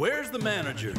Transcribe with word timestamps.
Where's 0.00 0.30
the 0.30 0.38
manager? 0.38 0.94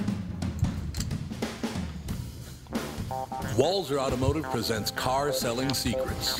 Walser 3.58 3.98
Automotive 3.98 4.44
presents 4.44 4.92
Car 4.92 5.32
Selling 5.34 5.74
Secrets. 5.74 6.40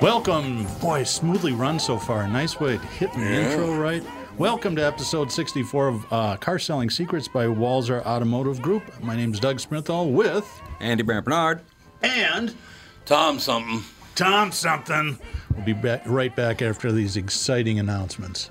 Welcome. 0.00 0.68
Boy, 0.80 1.02
smoothly 1.02 1.50
run 1.50 1.80
so 1.80 1.98
far. 1.98 2.28
Nice 2.28 2.60
way 2.60 2.78
to 2.78 2.86
hit 2.86 3.12
the 3.12 3.18
Yeah. 3.18 3.50
intro 3.50 3.74
right. 3.74 4.04
Welcome 4.38 4.76
to 4.76 4.86
episode 4.86 5.32
64 5.32 5.88
of 5.88 6.12
uh, 6.12 6.36
Car 6.36 6.60
Selling 6.60 6.90
Secrets 6.90 7.26
by 7.26 7.46
Walser 7.46 8.00
Automotive 8.06 8.62
Group. 8.62 8.84
My 9.02 9.16
name 9.16 9.32
is 9.34 9.40
Doug 9.40 9.56
Sprinthal 9.58 10.12
with 10.12 10.48
Andy 10.78 11.02
Brant 11.02 11.24
Bernard. 11.24 11.62
and 12.04 12.54
Tom 13.04 13.40
something. 13.40 13.82
Tom 14.14 14.52
something. 14.52 15.18
We'll 15.56 15.64
be 15.64 15.72
back, 15.72 16.02
right 16.06 16.36
back 16.36 16.62
after 16.62 16.92
these 16.92 17.16
exciting 17.16 17.80
announcements. 17.80 18.50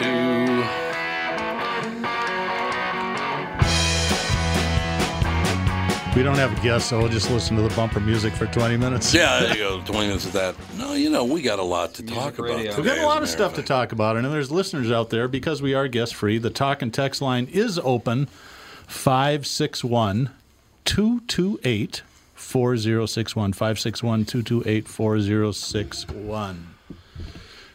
Do. 0.00 0.06
We 6.16 6.24
don't 6.24 6.36
have 6.36 6.58
a 6.58 6.62
guest, 6.62 6.88
so 6.88 6.98
we'll 6.98 7.08
just 7.08 7.30
listen 7.30 7.56
to 7.56 7.62
the 7.62 7.74
bumper 7.76 8.00
music 8.00 8.32
for 8.32 8.46
20 8.46 8.76
minutes. 8.76 9.14
Yeah, 9.14 9.40
there 9.40 9.52
you 9.52 9.58
go. 9.58 9.80
20 9.82 10.08
minutes 10.08 10.24
of 10.24 10.32
that. 10.32 10.56
No, 10.76 10.94
you 10.94 11.08
know, 11.08 11.24
we 11.24 11.40
got 11.42 11.58
a 11.58 11.62
lot 11.62 11.94
to 11.94 12.02
talk 12.02 12.38
about. 12.38 12.56
radio. 12.56 12.74
We've 12.76 12.84
got 12.84 12.98
a 12.98 13.06
lot 13.06 13.22
of 13.22 13.28
stuff 13.28 13.54
to 13.54 13.62
talk 13.62 13.92
about, 13.92 14.16
and 14.16 14.24
there's 14.26 14.50
listeners 14.50 14.90
out 14.90 15.10
there 15.10 15.28
because 15.28 15.62
we 15.62 15.74
are 15.74 15.86
guest 15.86 16.14
free. 16.14 16.38
The 16.38 16.50
talk 16.50 16.82
and 16.82 16.92
text 16.92 17.22
line 17.22 17.46
is 17.52 17.78
open 17.78 18.26
561 18.86 20.30
228 20.84 22.02
4061. 22.34 23.52
561 23.52 24.24
228 24.24 24.88
4061. 24.88 26.66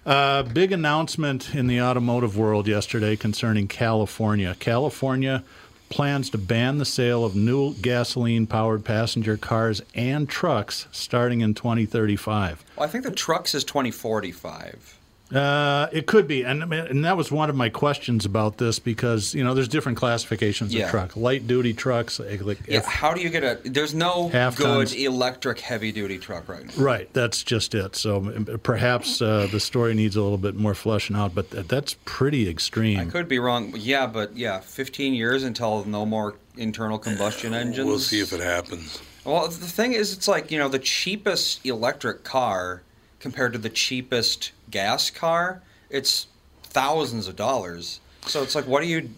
Uh, 0.06 0.44
big 0.44 0.72
announcement 0.72 1.56
in 1.56 1.66
the 1.66 1.82
automotive 1.82 2.38
world 2.38 2.68
yesterday 2.68 3.16
concerning 3.16 3.68
California. 3.68 4.56
California 4.60 5.44
plans 5.90 6.30
to 6.30 6.38
ban 6.38 6.78
the 6.78 6.86
sale 6.86 7.26
of 7.26 7.36
new 7.36 7.74
gasoline 7.76 8.46
powered 8.46 8.86
passenger 8.86 9.36
cars 9.36 9.82
and 9.96 10.30
trucks 10.30 10.88
starting 10.92 11.42
in 11.42 11.56
2035. 11.56 12.64
Well, 12.76 12.88
I 12.88 12.92
think 12.92 13.04
the 13.04 13.10
trucks 13.10 13.56
is 13.56 13.64
2045. 13.64 15.00
Uh, 15.36 15.90
it 15.92 16.06
could 16.06 16.28
be, 16.28 16.44
and 16.44 16.72
and 16.74 17.04
that 17.04 17.18
was 17.18 17.32
one 17.32 17.50
of 17.50 17.56
my 17.56 17.68
questions 17.70 18.26
about 18.26 18.58
this 18.58 18.80
because 18.80 19.34
you 19.36 19.44
know 19.44 19.54
there's 19.54 19.68
different 19.68 19.98
classifications 19.98 20.74
Yeah. 20.74 20.86
of 20.86 20.92
truck, 20.92 21.16
light 21.18 21.46
duty 21.48 21.74
trucks, 21.74 22.20
like 22.20 22.42
like 22.44 22.60
Yeah, 22.68 22.78
F- 22.78 22.86
how 22.86 23.14
do 23.14 23.20
you 23.22 23.30
get 23.30 23.44
a? 23.44 23.60
There's 23.66 23.94
no 23.94 24.30
Half 24.30 24.56
good 24.56 24.64
tons. 24.66 24.94
electric 24.94 25.60
heavy 25.60 25.92
duty 25.92 26.18
truck 26.20 26.48
right 26.48 26.66
now. 26.66 26.72
right. 26.82 27.10
That's 27.14 27.44
just 27.44 27.76
it. 27.76 27.96
So 27.96 28.22
perhaps 28.64 29.22
uh, 29.22 29.48
the 29.52 29.60
story 29.60 29.94
needs 29.94 30.16
a 30.16 30.22
little 30.22 30.38
bit 30.38 30.56
more 30.56 30.74
fleshing 30.74 31.16
out, 31.16 31.36
but 31.36 31.52
th- 31.52 31.68
that's 31.68 31.98
pretty 32.06 32.50
extreme. 32.50 33.00
I 33.00 33.06
could 33.06 33.28
be 33.28 33.40
wrong. 33.40 33.74
Yeah, 33.76 34.08
but 34.08 34.38
yeah, 34.38 34.60
15 34.62 35.14
years 35.14 35.44
until 35.44 35.84
no 35.86 36.06
more 36.06 36.36
internal 36.58 36.98
combustion 36.98 37.54
engines. 37.54 37.86
We'll 37.86 38.00
see 38.00 38.22
if 38.22 38.32
it 38.32 38.40
happens. 38.42 39.02
Well, 39.26 39.48
the 39.48 39.68
thing 39.68 39.94
is, 39.94 40.14
it's 40.14 40.28
like 40.28 40.52
you 40.52 40.60
know 40.60 40.70
the 40.70 40.80
cheapest 40.80 41.66
electric 41.66 42.24
car 42.24 42.84
compared 43.26 43.52
to 43.54 43.58
the 43.58 43.72
cheapest 43.72 44.52
gas 44.70 45.10
car. 45.10 45.60
It's 45.90 46.28
thousands 46.62 47.28
of 47.28 47.36
dollars. 47.36 48.00
So 48.28 48.44
it's 48.44 48.54
like, 48.54 48.68
what 48.68 48.82
do 48.82 48.88
you? 48.88 49.10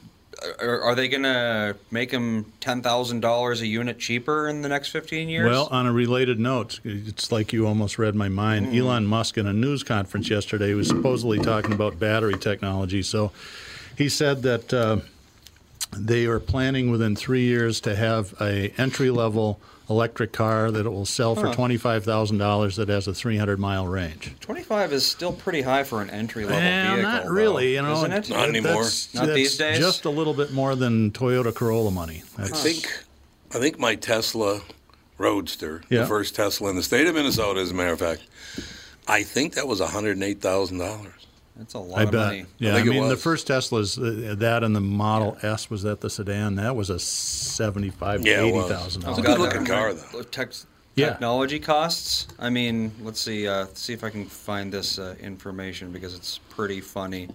Are, 0.62 0.82
are 0.82 0.96
they 0.96 1.10
gonna 1.10 1.76
make 1.92 2.12
them 2.12 2.54
ten 2.62 2.82
thousand 2.82 3.20
dollars 3.20 3.60
a 3.60 3.68
unit 3.68 4.00
cheaper 4.00 4.48
in 4.48 4.62
the 4.62 4.70
next 4.70 4.92
15 4.92 5.28
years? 5.28 5.50
Well, 5.50 5.68
on 5.72 5.88
a 5.88 5.92
related 5.92 6.40
note, 6.40 6.80
it's 6.86 7.34
like 7.34 7.52
you 7.52 7.68
almost 7.68 8.00
read 8.00 8.16
my 8.16 8.30
mind. 8.30 8.68
Mm. 8.68 8.78
Elon 8.78 9.06
Musk 9.06 9.38
in 9.38 9.46
a 9.46 9.52
news 9.52 9.84
conference 9.84 10.30
yesterday 10.30 10.74
was 10.74 10.88
supposedly 10.88 11.40
talking 11.40 11.74
about 11.74 12.00
battery 12.00 12.38
technology. 12.38 13.02
So 13.02 13.34
he 13.98 14.08
said 14.08 14.42
that 14.44 14.74
uh, 14.74 15.00
they 15.98 16.28
are 16.28 16.40
planning 16.40 16.92
within 16.92 17.18
three 17.18 17.44
years 17.44 17.82
to 17.82 17.94
have 17.94 18.34
a 18.40 18.70
entry 18.78 19.10
level 19.10 19.60
electric 19.90 20.34
car 20.34 20.70
that 20.72 20.86
it 20.86 20.90
will 20.90 21.06
sell 21.06 21.36
for 21.36 21.48
$25,000 21.48 22.76
that 22.76 22.90
has 22.90 23.08
a 23.08 23.14
300 23.14 23.60
mile 23.60 23.88
range. 23.88 24.34
25 24.40 24.94
is 24.94 25.06
still 25.06 25.34
pretty 25.34 25.62
high 25.62 25.84
for 25.84 26.02
an 26.02 26.10
entry 26.10 26.44
level 26.46 26.60
eh, 26.60 26.96
vehicle. 26.96 27.04
Not 27.04 27.26
really, 27.28 27.76
you 27.76 27.82
know. 27.82 27.94
Isn't 27.94 28.12
it? 28.12 28.30
Not 28.30 28.50
anymore. 28.50 28.84
That's, 28.84 29.14
not 29.14 29.28
that's 29.28 29.36
these 29.36 29.58
days. 29.58 29.80
Just 29.80 30.06
a 30.06 30.10
little 30.10 30.34
bit 30.34 30.52
more 30.52 30.76
than 30.76 31.12
Toyota 31.12 31.54
Corolla 31.54 31.92
money. 31.92 32.24
That's, 32.38 32.52
I 32.52 32.56
think 32.56 33.04
I 33.54 33.60
think 33.60 33.80
my 33.80 33.96
Tesla 33.96 34.62
Roadster, 35.18 35.82
yeah. 35.90 36.02
the 36.02 36.08
first 36.08 36.36
Tesla 36.36 36.70
in 36.70 36.76
the 36.76 36.84
state 36.84 37.08
of 37.08 37.16
Minnesota 37.16 37.60
as 37.62 37.72
a 37.72 37.74
matter 37.74 37.94
of 37.94 38.00
fact, 38.00 38.24
I 39.08 39.24
think 39.24 39.54
that 39.54 39.68
was 39.68 39.80
$108,000. 39.80 41.12
That's 41.58 41.74
a 41.74 41.80
lot 41.80 42.00
I 42.00 42.04
of 42.04 42.12
bet. 42.12 42.26
money. 42.28 42.46
Yeah, 42.60 42.72
I, 42.74 42.76
think 42.76 42.88
it 42.88 42.90
mean, 42.92 43.10
the 43.10 43.18
first 43.18 43.48
Teslas, 43.48 43.98
uh, 43.98 44.36
that 44.36 44.64
and 44.64 44.76
the 44.76 44.80
Model 44.82 45.38
S 45.42 45.70
was 45.70 45.82
that 45.84 46.02
the 46.02 46.10
sedan. 46.10 46.56
That 46.56 46.76
was 46.76 46.90
a 46.90 47.00
seventy-five 47.00 48.26
Yeah, 48.26 48.38
to 48.38 48.42
it 48.44 48.46
eighty 48.50 48.52
was. 48.58 48.86
It's 48.86 48.96
a 48.98 49.00
dollars. 49.00 49.26
good 49.26 49.40
looking 49.40 49.66
car, 49.66 49.94
though. 49.94 50.20
the 50.20 50.24
Tech, 50.24 50.52
Yeah. 50.96 51.10
Technology 51.12 51.60
costs. 51.60 52.28
I 52.40 52.50
mean, 52.52 52.92
let's 53.02 53.20
see. 53.20 53.48
Uh, 53.48 53.66
see 53.74 53.94
if 53.94 54.04
I 54.04 54.10
can 54.12 54.26
find 54.26 54.72
this 54.72 55.00
uh, 55.00 55.16
information 55.20 55.92
because 55.92 56.14
it's 56.16 56.40
pretty 56.50 56.80
funny. 56.80 57.30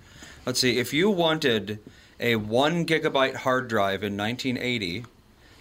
Let's 0.47 0.61
see. 0.61 0.79
If 0.79 0.93
you 0.93 1.11
wanted 1.11 1.81
a 2.21 2.37
one 2.37 2.87
gigabyte 2.87 3.35
hard 3.37 3.67
drive 3.69 4.05
in 4.05 4.17
1980, 4.17 5.05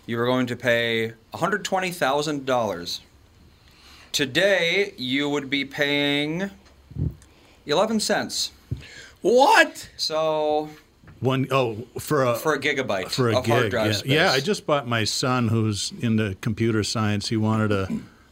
you 0.05 0.17
were 0.17 0.25
going 0.25 0.45
to 0.47 0.55
pay 0.55 1.07
120 1.31 1.91
thousand 1.91 2.45
dollars. 2.45 3.01
Today, 4.11 4.93
you 4.97 5.29
would 5.29 5.49
be 5.49 5.63
paying 5.65 6.51
11 7.65 7.99
cents. 7.99 8.51
What? 9.21 9.89
So 9.97 10.69
One 11.19 11.47
oh 11.51 11.85
for 11.99 12.23
a 12.23 12.35
for 12.35 12.53
a 12.55 12.59
gigabyte 12.59 13.11
for 13.11 13.29
a 13.29 13.37
of 13.37 13.45
gig. 13.45 13.53
hard 13.53 13.69
drive 13.71 13.85
yeah. 13.87 13.91
space. 13.93 14.11
yeah, 14.11 14.31
I 14.31 14.39
just 14.39 14.65
bought 14.65 14.87
my 14.87 15.03
son 15.03 15.47
who's 15.47 15.93
into 16.01 16.35
computer 16.41 16.83
science. 16.83 17.29
He 17.29 17.37
wanted 17.37 17.71
a 17.71 17.87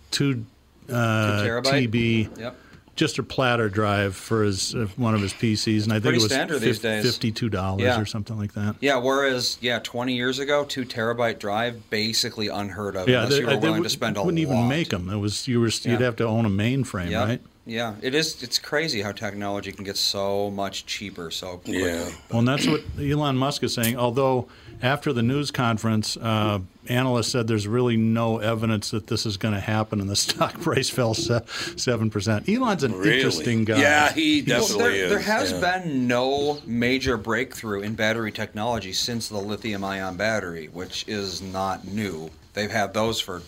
two, 0.09 0.45
uh, 0.91 1.43
Two 1.43 1.47
terabyte? 1.49 1.87
TB, 1.91 2.39
Yep. 2.39 2.55
just 2.95 3.19
a 3.19 3.23
platter 3.23 3.69
drive 3.69 4.15
for 4.15 4.41
his 4.43 4.73
uh, 4.73 4.87
one 4.97 5.13
of 5.13 5.21
his 5.21 5.31
PCs, 5.33 5.83
and 5.83 5.93
I 5.93 5.99
think 5.99 6.15
it 6.15 6.23
was 6.23 6.25
standard 6.31 6.59
these 6.61 6.79
days. 6.79 7.05
fifty-two 7.05 7.49
dollars 7.49 7.83
Yeah. 7.83 8.01
or 8.01 8.05
something 8.07 8.35
like 8.39 8.53
that. 8.53 8.77
Yeah, 8.79 8.97
whereas 8.97 9.59
yeah, 9.61 9.77
20 9.83 10.15
years 10.15 10.39
ago, 10.39 10.65
two 10.65 10.85
terabyte 10.85 11.37
drive 11.37 11.87
basically 11.91 12.47
unheard 12.47 12.95
of 12.95 13.07
Yeah, 13.07 13.17
unless 13.25 13.33
they, 13.33 13.39
you 13.41 13.45
were 13.45 13.57
willing 13.59 13.77
wou- 13.77 13.83
to 13.83 13.89
spend 13.89 14.17
a 14.17 14.23
wouldn't 14.23 14.43
lot. 14.47 14.55
even 14.55 14.67
make 14.67 14.89
them. 14.89 15.07
It 15.11 15.17
was 15.17 15.47
you 15.47 15.59
were 15.61 15.69
you'd 15.83 16.01
have 16.01 16.15
to 16.15 16.25
own 16.25 16.47
a 16.47 16.49
mainframe, 16.49 17.11
Yeah, 17.11 17.25
right? 17.25 17.41
Yeah, 17.69 17.95
it 18.01 18.15
is. 18.15 18.41
It's 18.43 18.59
crazy 18.59 19.01
how 19.01 19.11
technology 19.11 19.71
can 19.71 19.83
get 19.83 19.97
so 19.97 20.49
much 20.49 20.85
cheaper 20.85 21.31
so 21.31 21.57
quickly. 21.57 21.83
Yeah. 21.83 22.09
Well, 22.29 22.39
and 22.39 22.47
that's 22.47 22.67
what 22.67 22.81
Elon 22.99 23.37
Musk 23.37 23.63
is 23.63 23.73
saying. 23.73 23.97
Although 23.97 24.47
after 24.81 25.13
the 25.13 25.21
news 25.21 25.51
conference, 25.51 26.17
uh, 26.17 26.59
analysts 26.87 27.27
said 27.31 27.47
there's 27.47 27.67
really 27.67 27.97
no 27.97 28.39
evidence 28.39 28.91
that 28.91 29.07
this 29.07 29.25
is 29.25 29.37
going 29.37 29.53
to 29.53 29.59
happen, 29.59 30.01
and 30.01 30.09
the 30.09 30.15
stock 30.27 30.59
price 30.61 30.89
fell 30.89 31.13
seven 31.13 32.09
percent. 32.09 32.49
Elon's 32.49 32.83
an 32.83 32.93
Really? 32.93 33.17
interesting 33.17 33.65
guy. 33.65 33.79
Yeah, 33.79 34.11
he 34.11 34.41
Well, 34.47 34.61
definitely 34.61 34.83
there, 34.83 35.03
is. 35.05 35.09
there 35.11 35.19
has 35.19 35.51
yeah. 35.51 35.79
been 35.79 36.07
no 36.07 36.59
major 36.65 37.17
breakthrough 37.17 37.81
in 37.81 37.93
battery 37.95 38.31
technology 38.31 38.93
since 38.93 39.27
the 39.27 39.37
lithium 39.37 39.83
ion 39.83 40.17
battery, 40.17 40.67
which 40.67 41.05
is 41.07 41.41
not 41.41 41.87
new. 41.87 42.29
They've 42.53 42.71
had 42.71 42.93
those 42.93 43.19
for 43.19 43.41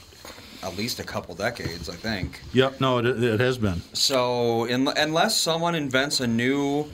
at 0.64 0.78
least 0.78 1.00
a 1.00 1.04
couple 1.04 1.36
decades, 1.36 1.90
I 1.90 1.96
think. 1.96 2.42
Yep. 2.54 2.80
No, 2.82 3.00
it, 3.00 3.06
it 3.24 3.40
has 3.40 3.58
been. 3.58 3.82
So, 3.94 4.66
in, 4.66 4.88
unless 4.88 5.38
someone 5.38 5.76
invents 5.76 6.20
a 6.20 6.28
new, 6.28 6.90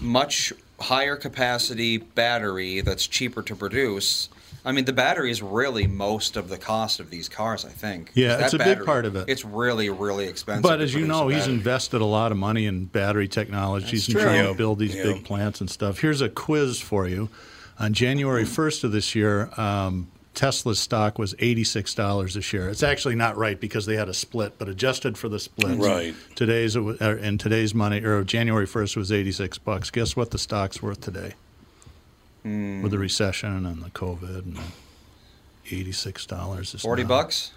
much 0.00 0.52
higher 0.80 1.16
capacity 1.16 1.98
battery 1.98 2.80
that's 2.80 3.06
cheaper 3.06 3.42
to 3.42 3.54
produce, 3.54 4.28
I 4.64 4.72
mean, 4.72 4.84
the 4.84 4.92
battery 4.92 5.30
is 5.30 5.40
really 5.42 5.86
most 5.86 6.36
of 6.36 6.48
the 6.48 6.58
cost 6.58 7.00
of 7.00 7.10
these 7.10 7.28
cars, 7.28 7.64
I 7.64 7.68
think. 7.70 8.10
Yeah, 8.14 8.36
That 8.36 8.44
it's 8.46 8.54
a 8.54 8.58
big 8.58 8.84
part 8.84 9.04
of 9.06 9.16
it. 9.16 9.28
It's 9.28 9.44
really, 9.44 9.88
really 9.88 10.26
expensive. 10.26 10.62
But 10.62 10.80
as 10.80 10.94
you 10.94 11.06
know, 11.06 11.28
he's 11.28 11.46
invested 11.46 12.00
a 12.00 12.04
lot 12.06 12.30
of 12.32 12.38
money 12.38 12.66
in 12.66 12.84
battery 12.86 13.28
technologies 13.28 14.06
and 14.08 14.16
true. 14.16 14.24
trying 14.24 14.46
to 14.46 14.54
build 14.54 14.78
these 14.78 14.94
Yeah. 14.94 15.04
big 15.04 15.24
plants 15.24 15.60
and 15.60 15.70
stuff. 15.70 16.00
Here's 16.00 16.20
a 16.20 16.28
quiz 16.28 16.78
for 16.80 17.06
you. 17.08 17.28
On 17.78 17.94
January 17.94 18.44
1st 18.44 18.84
of 18.84 18.92
this 18.92 19.14
year, 19.14 19.48
um, 19.58 20.08
Tesla's 20.34 20.78
stock 20.78 21.18
was 21.18 21.34
$86 21.34 22.36
a 22.36 22.40
share. 22.40 22.68
It's 22.68 22.82
actually 22.82 23.16
not 23.16 23.36
right 23.36 23.58
because 23.60 23.86
they 23.86 23.96
had 23.96 24.08
a 24.08 24.14
split, 24.14 24.58
but 24.58 24.68
adjusted 24.68 25.18
for 25.18 25.28
the 25.28 25.38
split, 25.38 25.78
Right. 25.78 26.14
Today's 26.36 26.76
uh, 26.76 27.18
in 27.20 27.36
today's 27.36 27.74
money, 27.74 28.02
or 28.02 28.22
January 28.24 28.66
1st 28.66 28.96
was 28.96 29.12
86 29.12 29.58
bucks. 29.58 29.90
Guess 29.90 30.16
what 30.16 30.30
the 30.30 30.38
stock's 30.38 30.82
worth 30.82 31.00
today? 31.00 31.34
Hmm. 32.42 32.82
With 32.82 32.92
the 32.92 32.98
recession 32.98 33.66
and 33.66 33.82
the 33.82 33.90
COVID, 33.90 34.44
and 34.44 34.58
$86 35.66 36.74
is 36.74 36.82
40 36.82 37.02
now 37.02 37.08
bucks? 37.08 37.52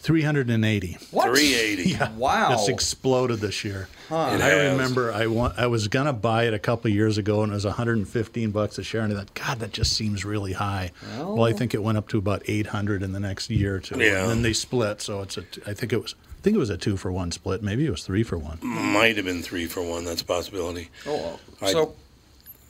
380. 0.00 0.98
What? 1.10 1.26
380. 1.36 1.90
Yeah. 1.90 2.10
Wow. 2.16 2.52
It's 2.54 2.68
exploded 2.68 3.40
this 3.40 3.64
year. 3.64 3.88
It 4.10 4.12
I 4.14 4.70
remember 4.70 5.12
I 5.12 5.26
want, 5.26 5.58
I 5.58 5.66
was 5.66 5.86
gonna 5.88 6.12
buy 6.12 6.44
it 6.44 6.54
a 6.54 6.58
couple 6.58 6.88
of 6.90 6.94
years 6.94 7.16
ago 7.18 7.42
and 7.42 7.52
it 7.52 7.54
was 7.54 7.64
115 7.66 8.50
bucks 8.50 8.78
a 8.78 8.82
share 8.82 9.02
and 9.02 9.12
I 9.12 9.16
thought, 9.16 9.34
God, 9.34 9.58
that 9.60 9.72
just 9.72 9.92
seems 9.92 10.24
really 10.24 10.54
high. 10.54 10.90
Well, 11.18 11.44
I 11.44 11.52
think 11.52 11.74
it 11.74 11.82
went 11.82 11.98
up 11.98 12.08
to 12.08 12.18
about 12.18 12.42
800 12.46 13.02
in 13.02 13.12
the 13.12 13.20
next 13.20 13.50
year 13.50 13.76
or 13.76 13.80
two. 13.80 13.98
Yeah. 14.00 14.22
And 14.22 14.30
then 14.30 14.42
they 14.42 14.52
split, 14.54 15.00
so 15.02 15.20
it's 15.20 15.36
a. 15.36 15.44
I 15.66 15.74
think 15.74 15.92
it 15.92 16.00
was. 16.02 16.14
I 16.38 16.42
think 16.42 16.56
it 16.56 16.58
was 16.58 16.70
a 16.70 16.78
two 16.78 16.96
for 16.96 17.12
one 17.12 17.30
split. 17.32 17.62
Maybe 17.62 17.84
it 17.84 17.90
was 17.90 18.02
three 18.02 18.22
for 18.22 18.38
one. 18.38 18.58
Might 18.62 19.16
have 19.16 19.26
been 19.26 19.42
three 19.42 19.66
for 19.66 19.82
one. 19.82 20.06
That's 20.06 20.22
a 20.22 20.24
possibility. 20.24 20.88
Oh, 21.06 21.38
I- 21.60 21.72
so 21.72 21.94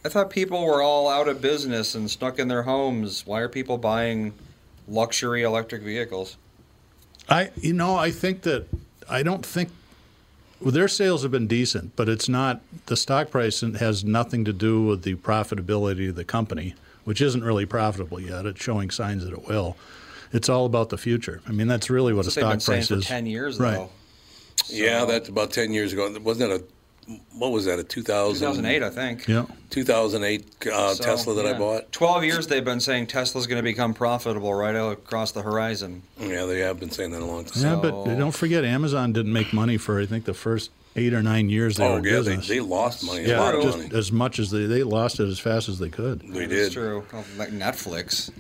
I 0.04 0.08
thought 0.08 0.30
people 0.30 0.64
were 0.66 0.82
all 0.82 1.08
out 1.08 1.28
of 1.28 1.40
business 1.40 1.94
and 1.94 2.10
stuck 2.10 2.38
in 2.40 2.48
their 2.48 2.64
homes. 2.64 3.24
Why 3.26 3.40
are 3.40 3.48
people 3.48 3.78
buying 3.78 4.32
luxury 4.88 5.42
electric 5.44 5.82
vehicles? 5.82 6.36
I, 7.30 7.50
you 7.56 7.72
know, 7.72 7.96
I 7.96 8.10
think 8.10 8.42
that 8.42 8.66
I 9.08 9.22
don't 9.22 9.46
think 9.46 9.70
well, 10.60 10.72
their 10.72 10.88
sales 10.88 11.22
have 11.22 11.30
been 11.30 11.46
decent, 11.46 11.96
but 11.96 12.08
it's 12.08 12.28
not 12.28 12.60
the 12.86 12.96
stock 12.96 13.30
price 13.30 13.60
has 13.60 14.04
nothing 14.04 14.44
to 14.44 14.52
do 14.52 14.84
with 14.84 15.02
the 15.02 15.14
profitability 15.14 16.10
of 16.10 16.16
the 16.16 16.24
company, 16.24 16.74
which 17.04 17.20
isn't 17.20 17.42
really 17.42 17.64
profitable 17.64 18.20
yet. 18.20 18.44
It's 18.44 18.62
showing 18.62 18.90
signs 18.90 19.24
that 19.24 19.32
it 19.32 19.48
will. 19.48 19.76
It's 20.32 20.48
all 20.48 20.66
about 20.66 20.90
the 20.90 20.98
future. 20.98 21.40
I 21.48 21.52
mean, 21.52 21.66
that's 21.66 21.88
really 21.88 22.12
what 22.12 22.24
That's 22.24 22.36
a 22.36 22.40
what 22.44 22.52
they've 22.52 22.62
stock 22.62 22.76
been 22.76 22.86
saying 22.86 23.00
price 23.00 23.06
for 23.06 23.14
is. 23.14 23.20
10 23.20 23.26
years, 23.26 23.58
right? 23.58 23.76
though. 23.76 23.90
Yeah, 24.68 25.04
that's 25.06 25.28
about 25.28 25.50
10 25.50 25.72
years 25.72 25.92
ago. 25.92 26.14
Wasn't 26.20 26.50
that 26.50 26.60
a, 26.60 26.64
what 27.32 27.50
was 27.50 27.64
that, 27.64 27.78
a 27.78 27.84
2000, 27.84 28.46
2008, 28.46 28.82
I 28.82 28.90
think. 28.90 29.26
Yeah. 29.26 29.46
2008 29.70 30.66
uh, 30.66 30.94
So, 30.94 31.04
Tesla 31.04 31.34
that 31.34 31.46
I 31.46 31.58
bought? 31.58 31.90
12 31.92 32.24
years 32.24 32.46
they've 32.46 32.64
been 32.64 32.80
saying 32.80 33.06
Tesla's 33.06 33.46
going 33.46 33.58
to 33.58 33.62
become 33.62 33.94
profitable 33.94 34.52
right 34.54 34.74
out 34.74 34.92
across 34.92 35.32
the 35.32 35.42
horizon. 35.42 36.02
Yeah, 36.18 36.44
they 36.46 36.60
have 36.60 36.78
been 36.78 36.90
saying 36.90 37.12
that 37.12 37.22
a 37.22 37.24
long 37.24 37.44
time. 37.44 37.62
Yeah, 37.62 37.76
but 37.76 38.04
don't 38.16 38.34
forget, 38.34 38.64
Amazon 38.64 39.12
didn't 39.12 39.32
make 39.32 39.52
money 39.52 39.76
for 39.76 40.00
I 40.00 40.06
think 40.06 40.24
the 40.24 40.34
first 40.34 40.70
eight 40.96 41.14
or 41.14 41.22
nine 41.22 41.48
years 41.48 41.76
they 41.76 41.84
oh, 41.84 42.00
were 42.00 42.06
yeah, 42.06 42.14
they, 42.14 42.18
business. 42.18 42.48
they 42.48 42.60
lost 42.60 43.04
money, 43.04 43.24
a 43.24 43.28
yeah, 43.28 43.40
lot 43.40 43.54
of 43.54 43.62
just 43.62 43.78
money. 43.78 43.90
as 43.94 44.10
much 44.10 44.38
as 44.38 44.50
they 44.50 44.66
they 44.66 44.82
lost 44.82 45.20
it 45.20 45.28
as 45.28 45.38
fast 45.38 45.68
as 45.68 45.78
they 45.78 45.88
could. 45.88 46.20
They 46.20 46.46
That's 46.46 46.68
did. 46.68 46.72
true. 46.72 47.04
Like 47.36 47.50
Netflix. 47.50 48.30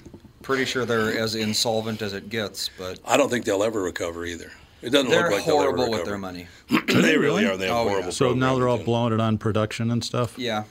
Pretty 0.42 0.64
sure 0.64 0.84
they're 0.84 1.16
as 1.16 1.34
insolvent 1.34 2.00
as 2.02 2.12
it 2.12 2.28
gets, 2.30 2.70
but 2.78 2.98
I 3.04 3.16
don't 3.16 3.28
think 3.28 3.44
they'll 3.44 3.62
ever 3.62 3.82
recover 3.82 4.24
either. 4.24 4.50
It 4.82 4.90
doesn't 4.90 5.10
they're 5.10 5.24
look 5.24 5.32
like 5.32 5.44
they'll 5.44 5.60
ever 5.60 5.76
horrible 5.76 5.90
with 5.90 6.04
their 6.04 6.18
money. 6.18 6.46
they 6.86 7.16
really 7.16 7.44
are. 7.46 7.56
They 7.56 7.66
have 7.68 7.76
Oh, 7.76 7.84
yeah. 7.84 7.90
horrible 7.90 8.12
So 8.12 8.32
now 8.34 8.56
they're 8.56 8.68
all 8.68 8.78
blowing 8.78 9.12
it 9.12 9.20
on 9.20 9.36
production 9.38 9.90
and 9.90 10.02
stuff. 10.04 10.38
Yeah. 10.38 10.64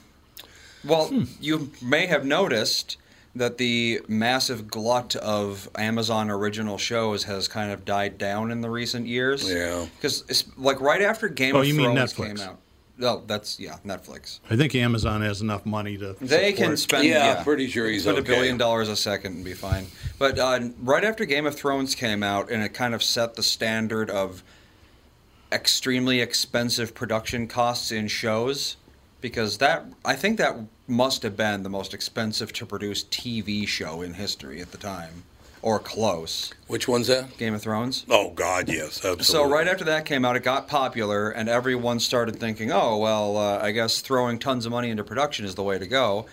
Well, 0.83 1.07
Hmm. 1.07 1.23
you 1.41 1.71
may 1.81 2.05
have 2.07 2.25
noticed 2.25 2.97
that 3.35 3.57
the 3.57 4.01
massive 4.07 4.67
glut 4.67 5.15
of 5.17 5.69
Amazon 5.75 6.29
original 6.31 6.77
shows 6.77 7.25
has 7.25 7.47
kind 7.47 7.71
of 7.71 7.85
died 7.85 8.17
down 8.17 8.49
in 8.51 8.61
the 8.61 8.69
recent 8.69 9.05
years. 9.07 9.47
Yeah. 9.49 9.85
Because 9.95 10.45
like 10.57 10.81
right 10.81 11.01
after 11.01 11.27
Game 11.27 11.55
Oh, 11.55 11.59
of 11.59 11.67
you 11.67 11.73
mean 11.75 11.93
Thrones 11.93 12.13
Netflix. 12.13 12.37
came 12.37 12.39
out. 12.39 12.59
No, 12.99 13.23
that's 13.25 13.59
yeah, 13.61 13.77
Netflix. 13.85 14.41
I 14.49 14.57
think 14.57 14.75
Amazon 14.75 15.21
has 15.21 15.41
enough 15.41 15.65
money 15.65 15.97
to. 15.97 16.17
They 16.19 16.51
can 16.51 16.75
spend 16.75 17.05
Yeah, 17.05 17.25
yeah, 17.25 17.43
pretty 17.43 17.67
sure 17.67 17.87
he's 17.87 18.03
spend 18.03 18.17
a 18.17 18.21
billion 18.21 18.57
dollars 18.57 18.89
a 18.89 18.95
second 18.97 19.35
and 19.35 19.45
be 19.45 19.53
fine. 19.53 19.87
But 20.17 20.37
uh, 20.37 20.59
right 20.81 21.05
after 21.05 21.23
Game 21.23 21.45
of 21.45 21.55
Thrones 21.55 21.95
came 21.95 22.23
out, 22.23 22.51
and 22.51 22.61
it 22.61 22.73
kind 22.73 22.93
of 22.93 23.01
set 23.01 23.35
the 23.35 23.43
standard 23.43 24.09
of 24.09 24.43
extremely 25.49 26.19
expensive 26.19 26.93
production 26.93 27.47
costs 27.47 27.89
in 27.89 28.09
shows, 28.09 28.75
because 29.21 29.59
that 29.59 29.85
I 30.03 30.15
think 30.15 30.37
that 30.37 30.57
must 30.85 31.23
have 31.23 31.37
been 31.37 31.63
the 31.63 31.69
most 31.69 31.93
expensive 31.93 32.51
to 32.53 32.65
produce 32.65 33.05
TV 33.05 33.65
show 33.65 34.01
in 34.01 34.15
history 34.15 34.59
at 34.59 34.71
the 34.73 34.77
time, 34.77 35.23
or 35.61 35.79
close. 35.79 36.53
Which 36.67 36.87
one's 36.87 37.07
that? 37.07 37.37
Game 37.37 37.53
of 37.53 37.61
Thrones. 37.61 38.05
Oh 38.09 38.31
God, 38.31 38.69
yes, 38.69 38.97
absolutely. 38.97 39.25
So 39.25 39.49
right 39.49 39.67
after 39.67 39.85
that 39.85 40.05
came 40.05 40.23
out, 40.25 40.35
it 40.35 40.43
got 40.43 40.67
popular, 40.67 41.29
and 41.29 41.49
everyone 41.49 41.99
started 41.99 42.39
thinking, 42.39 42.71
"Oh, 42.71 42.97
well, 42.97 43.37
uh, 43.37 43.59
I 43.61 43.71
guess 43.71 44.01
throwing 44.01 44.39
tons 44.39 44.65
of 44.65 44.71
money 44.71 44.89
into 44.89 45.03
production 45.03 45.45
is 45.45 45.55
the 45.55 45.63
way 45.63 45.77
to 45.77 45.87
go." 45.87 46.25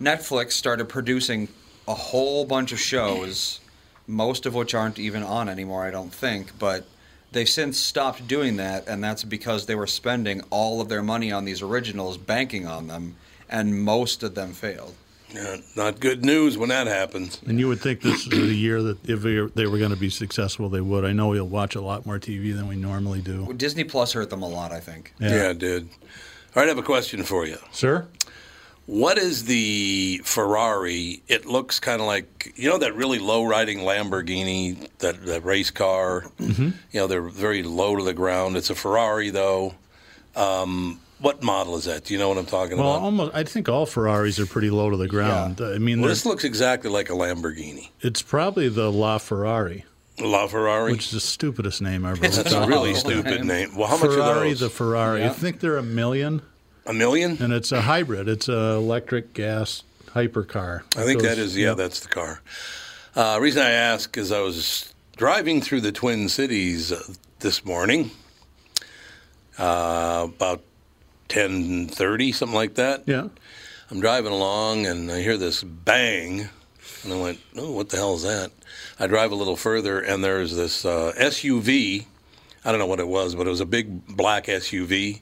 Netflix 0.00 0.52
started 0.52 0.88
producing 0.88 1.48
a 1.86 1.94
whole 1.94 2.44
bunch 2.44 2.72
of 2.72 2.80
shows, 2.80 3.60
most 4.06 4.46
of 4.46 4.54
which 4.54 4.74
aren't 4.74 4.98
even 4.98 5.22
on 5.22 5.48
anymore, 5.48 5.84
I 5.84 5.90
don't 5.90 6.12
think. 6.12 6.58
But 6.58 6.86
they've 7.30 7.48
since 7.48 7.78
stopped 7.78 8.26
doing 8.26 8.56
that, 8.56 8.88
and 8.88 9.02
that's 9.02 9.24
because 9.24 9.66
they 9.66 9.74
were 9.74 9.86
spending 9.86 10.42
all 10.50 10.80
of 10.80 10.88
their 10.88 11.02
money 11.02 11.30
on 11.30 11.44
these 11.44 11.62
originals, 11.62 12.16
banking 12.16 12.66
on 12.66 12.88
them, 12.88 13.16
and 13.48 13.84
most 13.84 14.22
of 14.22 14.34
them 14.34 14.52
failed. 14.52 14.94
Yeah, 15.34 15.56
not 15.76 16.00
good 16.00 16.24
news 16.24 16.58
when 16.58 16.68
that 16.68 16.86
happens. 16.86 17.40
And 17.46 17.58
you 17.58 17.68
would 17.68 17.80
think 17.80 18.00
this 18.02 18.26
is 18.26 18.28
the 18.28 18.54
year 18.54 18.82
that 18.82 19.08
if 19.08 19.22
they 19.22 19.66
were, 19.66 19.78
going 19.78 19.90
to 19.90 19.96
be 19.96 20.10
successful, 20.10 20.68
they 20.68 20.80
would. 20.80 21.04
I 21.04 21.12
know 21.12 21.28
we'll 21.28 21.46
watch 21.46 21.74
a 21.74 21.80
lot 21.80 22.06
more 22.06 22.18
TV 22.18 22.54
than 22.54 22.68
we 22.68 22.76
normally 22.76 23.20
do. 23.20 23.52
Disney 23.54 23.84
Plus 23.84 24.12
hurt 24.12 24.30
them 24.30 24.42
a 24.42 24.48
lot, 24.48 24.72
I 24.72 24.80
think. 24.80 25.14
Yeah, 25.18 25.50
it 25.50 25.58
did. 25.58 25.88
All 26.54 26.60
right, 26.60 26.66
I 26.66 26.68
have 26.68 26.78
a 26.78 26.82
question 26.82 27.22
for 27.22 27.46
you. 27.46 27.58
Sir? 27.72 28.06
What 28.86 29.16
is 29.16 29.44
the 29.44 30.20
Ferrari? 30.24 31.22
It 31.28 31.46
looks 31.46 31.78
kind 31.78 32.00
of 32.00 32.06
like 32.06 32.52
you 32.56 32.68
know 32.68 32.78
that 32.78 32.94
really 32.94 33.18
low 33.18 33.44
riding 33.44 33.78
Lamborghini, 33.78 34.88
that 34.98 35.24
that 35.24 35.44
race 35.44 35.70
car. 35.70 36.26
Mm-hmm. 36.38 36.70
You 36.90 37.00
know 37.00 37.06
they're 37.06 37.22
very 37.22 37.62
low 37.62 37.96
to 37.96 38.02
the 38.02 38.12
ground. 38.12 38.56
It's 38.56 38.70
a 38.70 38.74
Ferrari 38.74 39.30
though. 39.30 39.74
Um, 40.34 41.00
what 41.22 41.42
model 41.42 41.76
is 41.76 41.84
that? 41.86 42.04
Do 42.04 42.12
you 42.14 42.20
know 42.20 42.28
what 42.28 42.36
I'm 42.36 42.44
talking 42.46 42.76
Well, 42.76 42.88
about? 42.88 42.96
Well, 42.96 43.04
almost. 43.04 43.34
I 43.34 43.44
think 43.44 43.68
all 43.68 43.86
Ferraris 43.86 44.38
are 44.38 44.46
pretty 44.46 44.68
low 44.70 44.90
to 44.90 44.96
the 44.96 45.08
ground. 45.08 45.60
I 45.60 45.78
mean, 45.78 46.00
Well, 46.00 46.10
this 46.10 46.26
looks 46.26 46.44
exactly 46.44 46.90
like 46.90 47.08
a 47.08 47.14
Lamborghini. 47.14 47.88
it's 48.00 48.20
probably 48.22 48.68
the 48.68 48.90
LaFerrari, 48.92 49.84
La 50.20 50.46
Ferrari. 50.48 50.92
which 50.92 51.06
is 51.06 51.10
the 51.12 51.20
stupidest 51.20 51.80
name 51.80 52.04
I've 52.04 52.22
ever. 52.22 52.40
It's 52.40 52.52
a 52.52 52.66
really 52.66 52.94
stupid 52.94 53.44
name. 53.54 53.74
Well, 53.76 53.88
how 53.88 53.96
much 53.96 54.10
Ferrari, 54.10 54.48
are 54.48 54.50
those? 54.50 54.60
the 54.60 54.70
Ferrari. 54.70 55.22
I 55.22 55.26
Yeah. 55.26 55.32
think 55.32 55.60
they're 55.60 55.78
a 55.78 55.82
million, 55.82 56.42
a 56.86 56.92
million? 56.92 57.38
and 57.40 57.52
it's 57.52 57.72
a 57.72 57.80
hybrid. 57.82 58.28
It's 58.28 58.48
a 58.48 58.72
electric 58.74 59.32
gas 59.32 59.84
hypercar. 60.14 60.82
I 60.96 61.04
think 61.04 61.22
that 61.22 61.36
Goes- 61.36 61.38
is, 61.38 61.56
yeah, 61.56 61.74
that's 61.74 62.00
the 62.00 62.08
car. 62.08 62.42
Uh, 63.16 63.38
reason 63.40 63.62
I 63.62 63.70
ask 63.70 64.16
is 64.18 64.32
I 64.32 64.40
was 64.40 64.92
driving 65.16 65.60
through 65.60 65.82
the 65.82 65.92
Twin 65.92 66.28
Cities 66.28 66.90
uh, 66.92 67.00
this 67.40 67.64
morning, 67.64 68.10
uh, 69.58 70.28
about 70.34 70.62
ten 71.32 71.88
thirty, 71.88 72.30
something 72.32 72.54
like 72.54 72.74
that. 72.74 73.04
Yeah. 73.06 73.28
I'm 73.90 74.00
driving 74.00 74.32
along 74.32 74.86
and 74.86 75.10
I 75.10 75.20
hear 75.22 75.36
this 75.36 75.62
bang, 75.62 76.48
and 77.04 77.12
I 77.12 77.16
went, 77.20 77.40
"Oh, 77.56 77.72
what 77.72 77.88
the 77.88 77.96
hell 77.96 78.14
is 78.14 78.22
that?" 78.22 78.50
I 78.98 79.06
drive 79.06 79.32
a 79.32 79.34
little 79.34 79.56
further, 79.56 80.00
and 80.00 80.22
there's 80.22 80.54
this 80.54 80.84
uh, 80.84 81.12
SUV. 81.18 82.04
I 82.64 82.70
don't 82.70 82.78
know 82.78 82.86
what 82.86 83.00
it 83.00 83.08
was, 83.08 83.34
but 83.34 83.46
it 83.46 83.50
was 83.50 83.60
a 83.60 83.66
big 83.66 84.06
black 84.06 84.46
SUV, 84.46 85.20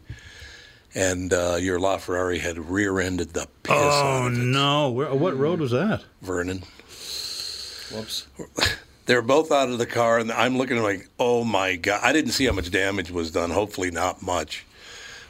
and 0.95 1.33
uh, 1.33 1.57
your 1.59 1.79
LaFerrari 1.79 2.38
had 2.40 2.59
rear-ended 2.59 3.33
the 3.33 3.47
piss 3.62 3.73
out 3.75 4.23
Oh 4.23 4.26
of 4.26 4.33
it. 4.35 4.37
no! 4.37 4.90
Where, 4.90 5.14
what 5.14 5.37
road 5.38 5.61
was 5.61 5.71
that? 5.71 6.05
Vernon. 6.21 6.62
Whoops. 7.93 8.26
They're 9.07 9.23
both 9.23 9.50
out 9.50 9.69
of 9.71 9.79
the 9.79 9.87
car, 9.87 10.19
and 10.19 10.31
I'm 10.31 10.57
looking 10.59 10.76
at 10.76 10.83
like, 10.85 11.09
oh 11.19 11.43
my 11.45 11.76
god! 11.76 12.00
I 12.05 12.12
didn't 12.12 12.33
see 12.33 12.45
how 12.47 12.52
much 12.52 12.71
damage 12.71 13.11
was 13.11 13.31
done. 13.33 13.50
Hopefully, 13.50 13.90
not 13.90 14.23
much, 14.23 14.64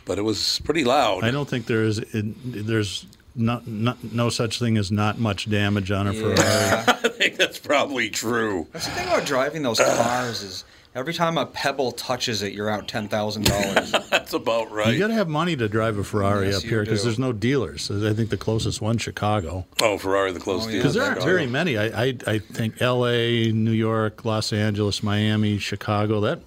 but 0.04 0.18
it 0.18 0.22
was 0.22 0.60
pretty 0.64 0.84
loud. 0.84 1.24
I 1.24 1.30
don't 1.30 1.48
think 1.48 1.66
there 1.66 1.84
is. 1.84 1.98
It, 1.98 2.66
there's 2.66 3.06
not, 3.36 3.66
not 3.66 4.02
no 4.12 4.28
such 4.28 4.58
thing 4.58 4.76
as 4.76 4.90
not 4.90 5.18
much 5.18 5.48
damage 5.48 5.90
on 5.90 6.06
a 6.06 6.12
Ferrari. 6.12 6.36
I 6.40 7.08
think 7.08 7.36
that's 7.36 7.58
probably 7.58 8.10
true. 8.10 8.66
That's 8.72 8.86
the 8.86 8.92
thing 8.92 9.06
about 9.06 9.24
driving 9.24 9.62
those 9.62 9.78
cars 9.78 10.42
is 10.42 10.64
every 10.94 11.14
time 11.14 11.38
a 11.38 11.46
pebble 11.46 11.92
touches 11.92 12.42
it, 12.42 12.52
you're 12.52 12.68
out 12.68 12.88
ten 12.88 13.08
thousand 13.08 13.44
dollars. 13.46 13.92
That's 14.10 14.32
about 14.32 14.70
right. 14.70 14.92
You 14.92 14.98
got 14.98 15.08
to 15.08 15.14
have 15.14 15.28
money 15.28 15.56
to 15.56 15.68
drive 15.68 15.98
a 15.98 16.04
Ferrari 16.04 16.46
Yes, 16.48 16.58
up 16.58 16.62
here 16.64 16.82
because 16.84 17.02
there's 17.04 17.18
no 17.18 17.32
dealers. 17.32 17.90
I 17.90 18.12
think 18.12 18.30
the 18.30 18.36
closest 18.36 18.80
one, 18.80 18.98
Chicago. 18.98 19.66
oh, 19.80 19.98
Ferrari, 19.98 20.32
the 20.32 20.40
closest. 20.40 20.68
Oh, 20.68 20.72
yeah. 20.72 20.78
Because 20.78 20.94
there 20.94 21.04
aren't 21.04 21.22
very 21.22 21.46
many. 21.46 21.78
I, 21.78 22.04
I 22.04 22.16
I 22.26 22.38
think 22.38 22.80
L.A., 22.82 23.52
New 23.52 23.72
York, 23.72 24.24
Los 24.24 24.52
Angeles, 24.52 25.02
Miami, 25.02 25.58
Chicago. 25.58 26.20
That 26.20 26.40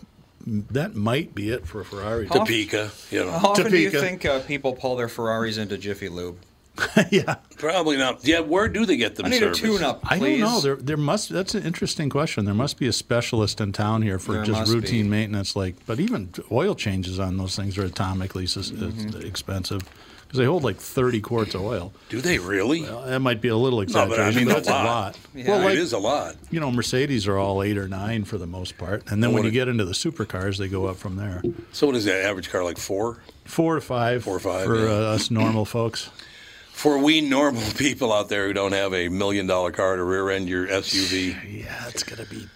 that 0.45 0.95
might 0.95 1.33
be 1.33 1.49
it 1.49 1.67
for 1.67 1.81
a 1.81 1.85
Ferrari. 1.85 2.27
Topeka, 2.27 2.91
you 3.11 3.23
know. 3.25 3.31
How 3.31 3.49
often 3.51 3.71
do 3.71 3.77
you 3.77 3.89
think 3.89 4.25
uh, 4.25 4.39
people 4.41 4.73
pull 4.73 4.95
their 4.95 5.07
Ferraris 5.09 5.57
into 5.57 5.77
Jiffy 5.77 6.09
Lube? 6.09 6.37
yeah, 7.11 7.35
Probably 7.59 7.97
not. 7.97 8.25
Yeah, 8.25 8.39
where 8.39 8.67
do 8.67 8.83
they 8.87 8.97
get 8.97 9.15
them 9.15 9.27
I 9.27 9.29
need 9.29 9.39
serviced? 9.41 9.61
a 9.63 9.67
tune-up, 9.67 9.99
I 10.11 10.17
don't 10.17 10.39
know. 10.39 10.59
There 10.59 10.75
there 10.75 10.97
must. 10.97 11.29
That's 11.29 11.53
an 11.53 11.63
interesting 11.63 12.09
question. 12.09 12.45
There 12.45 12.53
must 12.55 12.79
be 12.79 12.87
a 12.87 12.91
specialist 12.93 13.61
in 13.61 13.73
town 13.73 14.01
here 14.01 14.17
for 14.17 14.33
There 14.33 14.43
just 14.43 14.73
routine 14.73 15.03
be. 15.05 15.09
maintenance. 15.11 15.55
Like, 15.55 15.75
but 15.85 15.99
even 15.99 16.33
oil 16.51 16.73
changes 16.73 17.19
on 17.19 17.37
those 17.37 17.55
things 17.55 17.77
are 17.77 17.87
atomically 17.87 18.45
Mm-hmm. 18.45 19.21
expensive 19.21 19.81
because 20.33 20.39
they 20.39 20.49
hold 20.49 20.63
like 20.63 20.77
30 20.77 21.21
quarts 21.21 21.53
of 21.53 21.61
oil. 21.61 21.93
Do 22.09 22.19
they 22.19 22.39
really? 22.39 22.81
Well, 22.81 23.03
that 23.03 23.19
might 23.19 23.39
be 23.39 23.49
a 23.49 23.55
little 23.55 23.81
No, 23.83 24.07
but 24.07 24.19
I 24.19 24.31
mean 24.31 24.47
but 24.47 24.65
a 24.65 24.71
lot. 24.71 24.83
a 24.83 24.87
lot. 24.87 25.19
Yeah. 25.35 25.47
Well, 25.49 25.59
like 25.59 25.73
it 25.73 25.77
is 25.77 25.93
a 25.93 25.99
lot. 25.99 26.35
you 26.49 26.59
know, 26.59 26.71
Mercedes 26.71 27.27
are 27.27 27.37
all 27.37 27.61
eight 27.61 27.77
or 27.77 27.87
nine 27.87 28.23
for 28.23 28.39
the 28.39 28.47
most 28.47 28.75
part, 28.79 29.03
and 29.11 29.21
then 29.21 29.29
What 29.31 29.35
when 29.35 29.43
you 29.43 29.49
it- 29.51 29.53
get 29.53 29.67
into 29.67 29.85
the 29.85 29.91
supercars, 29.93 30.57
they 30.57 30.67
go 30.67 30.87
up 30.87 30.95
from 30.97 31.17
there. 31.17 31.43
So 31.71 31.85
what 31.85 31.95
is 31.95 32.05
the 32.05 32.15
average 32.15 32.49
car 32.49 32.63
like 32.63 32.79
four? 32.79 33.19
Four 33.45 33.75
to 33.75 33.81
five. 33.81 34.23
Four 34.23 34.37
or 34.37 34.39
five, 34.39 34.65
for 34.65 34.75
yeah. 34.75 34.85
uh, 34.91 35.13
us 35.13 35.29
normal 35.29 35.65
folks. 35.65 36.09
For 36.71 36.97
we 36.97 37.21
normal 37.21 37.61
people 37.77 38.11
out 38.11 38.29
there 38.29 38.47
who 38.47 38.53
don't 38.53 38.73
have 38.73 38.91
a 38.91 39.09
million 39.09 39.45
dollar 39.45 39.69
car 39.71 39.97
to 39.97 40.03
rear 40.03 40.31
end 40.31 40.49
your 40.49 40.65
SUV. 40.67 41.35
Yeah, 41.63 41.87
it's 41.89 42.01
gonna 42.01 42.25
be 42.27 42.47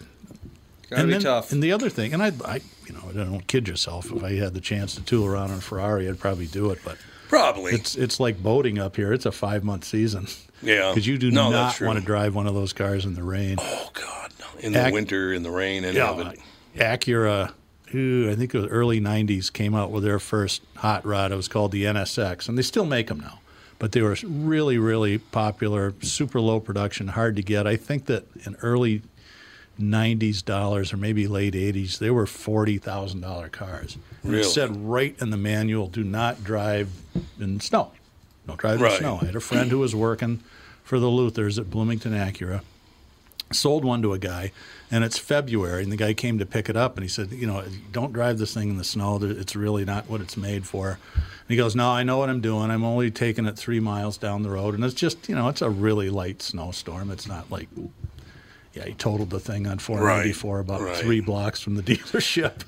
Gotta 0.90 1.02
and 1.04 1.08
be 1.10 1.14
then, 1.14 1.22
tough. 1.22 1.52
And 1.52 1.62
the 1.62 1.74
other 1.74 1.92
thing, 1.92 2.16
and 2.16 2.24
I, 2.24 2.32
I, 2.44 2.62
you 2.88 2.94
know, 2.94 3.04
I 3.08 3.14
don't 3.14 3.46
kid 3.46 3.68
yourself. 3.68 4.12
If 4.12 4.24
I 4.24 4.34
had 4.34 4.56
the 4.56 4.62
chance 4.62 4.96
to 4.96 5.04
tool 5.04 5.28
around 5.28 5.52
on 5.52 5.60
a 5.60 5.62
Ferrari, 5.62 6.10
I'd 6.10 6.20
probably 6.20 6.48
do 6.48 6.72
it. 6.72 6.80
But 6.84 6.98
Probably. 7.30 7.74
it's 7.74 7.96
it's 7.96 8.20
like 8.20 8.42
boating 8.42 8.80
up 8.80 8.96
here. 8.96 9.14
It's 9.14 9.26
a 9.26 9.32
five 9.32 9.64
month 9.64 9.84
season. 9.84 10.28
Yeah. 10.62 10.90
because 10.90 11.06
you 11.06 11.18
do 11.18 11.30
No, 11.30 11.52
not 11.52 11.80
want 11.82 12.00
to 12.00 12.06
drive 12.06 12.34
one 12.34 12.48
of 12.48 12.54
those 12.56 12.74
cars 12.74 13.06
in 13.06 13.14
the 13.14 13.24
rain. 13.24 13.58
oh 13.60 13.90
God, 13.94 14.32
no. 14.40 14.46
In 14.60 14.74
the 14.74 14.86
Ac- 14.88 14.94
winter, 14.94 15.34
in 15.34 15.44
the 15.44 15.52
rain, 15.52 15.84
and 15.84 15.96
yeah, 15.96 16.32
it. 16.32 16.40
Acura, 16.76 17.52
ooh, 17.94 18.30
I 18.32 18.36
think 18.36 18.54
it 18.56 18.58
was 18.60 18.68
early 18.72 19.00
'90s, 19.00 19.52
came 19.52 19.76
out 19.76 19.92
with 19.92 20.04
their 20.04 20.20
first 20.20 20.62
hot 20.78 21.06
rod. 21.06 21.32
It 21.32 21.36
was 21.36 21.48
called 21.48 21.72
the 21.72 21.84
NSX, 21.84 22.50
and 22.50 22.58
they 22.58 22.62
still 22.64 22.86
make 22.86 23.08
them 23.08 23.20
now. 23.20 23.40
But 23.80 23.92
they 23.92 24.02
were 24.02 24.18
really, 24.24 24.80
really 24.80 25.20
popular, 25.20 25.94
super 26.02 26.42
low 26.42 26.60
production, 26.60 27.10
hard 27.10 27.36
to 27.36 27.44
get. 27.44 27.68
I 27.68 27.76
think 27.76 28.06
that 28.08 28.26
in 28.46 28.56
early 28.64 29.04
90s 29.80 30.44
dollars 30.44 30.92
or 30.92 30.98
maybe 30.98 31.28
late 31.28 31.54
80s, 31.54 32.00
they 32.00 32.10
were 32.10 32.26
$40,000 32.26 33.52
cars. 33.52 33.98
And 34.24 34.32
Really? 34.32 34.44
It 34.44 34.50
said 34.50 34.76
right 34.86 35.16
in 35.22 35.30
the 35.30 35.38
manual, 35.38 35.88
do 35.88 36.04
not 36.04 36.44
drive 36.44 36.90
in 37.40 37.60
snow. 37.60 37.92
Don't 38.48 38.60
drive 38.60 38.78
in 38.78 38.84
Right. 38.84 39.00
snow. 39.00 39.20
I 39.22 39.26
had 39.26 39.36
a 39.36 39.40
friend 39.42 39.70
who 39.72 39.80
was 39.80 39.96
working 39.96 40.42
for 40.84 41.00
the 41.00 41.10
Luthers 41.10 41.58
at 41.60 41.70
Bloomington 41.70 42.14
Acura 42.14 42.62
sold 43.52 43.86
one 43.86 44.02
to 44.02 44.14
a 44.14 44.20
guy, 44.20 44.52
and 44.92 45.04
it's 45.04 45.18
February, 45.18 45.84
and 45.84 45.92
the 45.92 45.96
guy 45.98 46.14
came 46.14 46.38
to 46.38 46.46
pick 46.46 46.70
it 46.70 46.76
up, 46.76 46.98
and 46.98 47.04
he 47.04 47.08
said, 47.08 47.32
you 47.32 47.48
know, 47.48 47.64
don't 47.92 48.12
drive 48.12 48.38
this 48.40 48.54
thing 48.54 48.70
in 48.70 48.78
the 48.78 48.84
snow. 48.84 49.20
It's 49.22 49.56
really 49.56 49.86
not 49.86 50.10
what 50.10 50.22
it's 50.22 50.36
made 50.36 50.66
for. 50.66 51.00
And 51.16 51.48
he 51.48 51.56
goes, 51.56 51.76
no, 51.76 51.90
I 51.90 52.04
know 52.04 52.18
what 52.18 52.30
I'm 52.30 52.42
doing. 52.42 52.72
I'm 52.72 52.84
only 52.84 53.10
taking 53.10 53.46
it 53.46 53.58
three 53.58 53.80
miles 53.80 54.18
down 54.18 54.44
the 54.44 54.50
road, 54.50 54.74
and 54.76 54.84
it's 54.84 54.94
just, 54.94 55.30
you 55.30 55.36
know, 55.36 55.48
it's 55.48 55.62
a 55.62 55.70
really 55.70 56.10
light 56.10 56.42
snowstorm. 56.42 57.10
It's 57.10 57.28
not 57.28 57.50
like, 57.50 57.70
yeah, 58.78 58.86
he 58.86 58.94
totaled 58.94 59.30
the 59.30 59.40
thing 59.40 59.68
on 59.68 59.80
494 59.80 60.60
about 60.60 60.82
right. 60.82 60.96
three 60.98 61.20
blocks 61.20 61.60
from 61.60 61.76
the 61.76 61.84
dealership. 61.96 62.64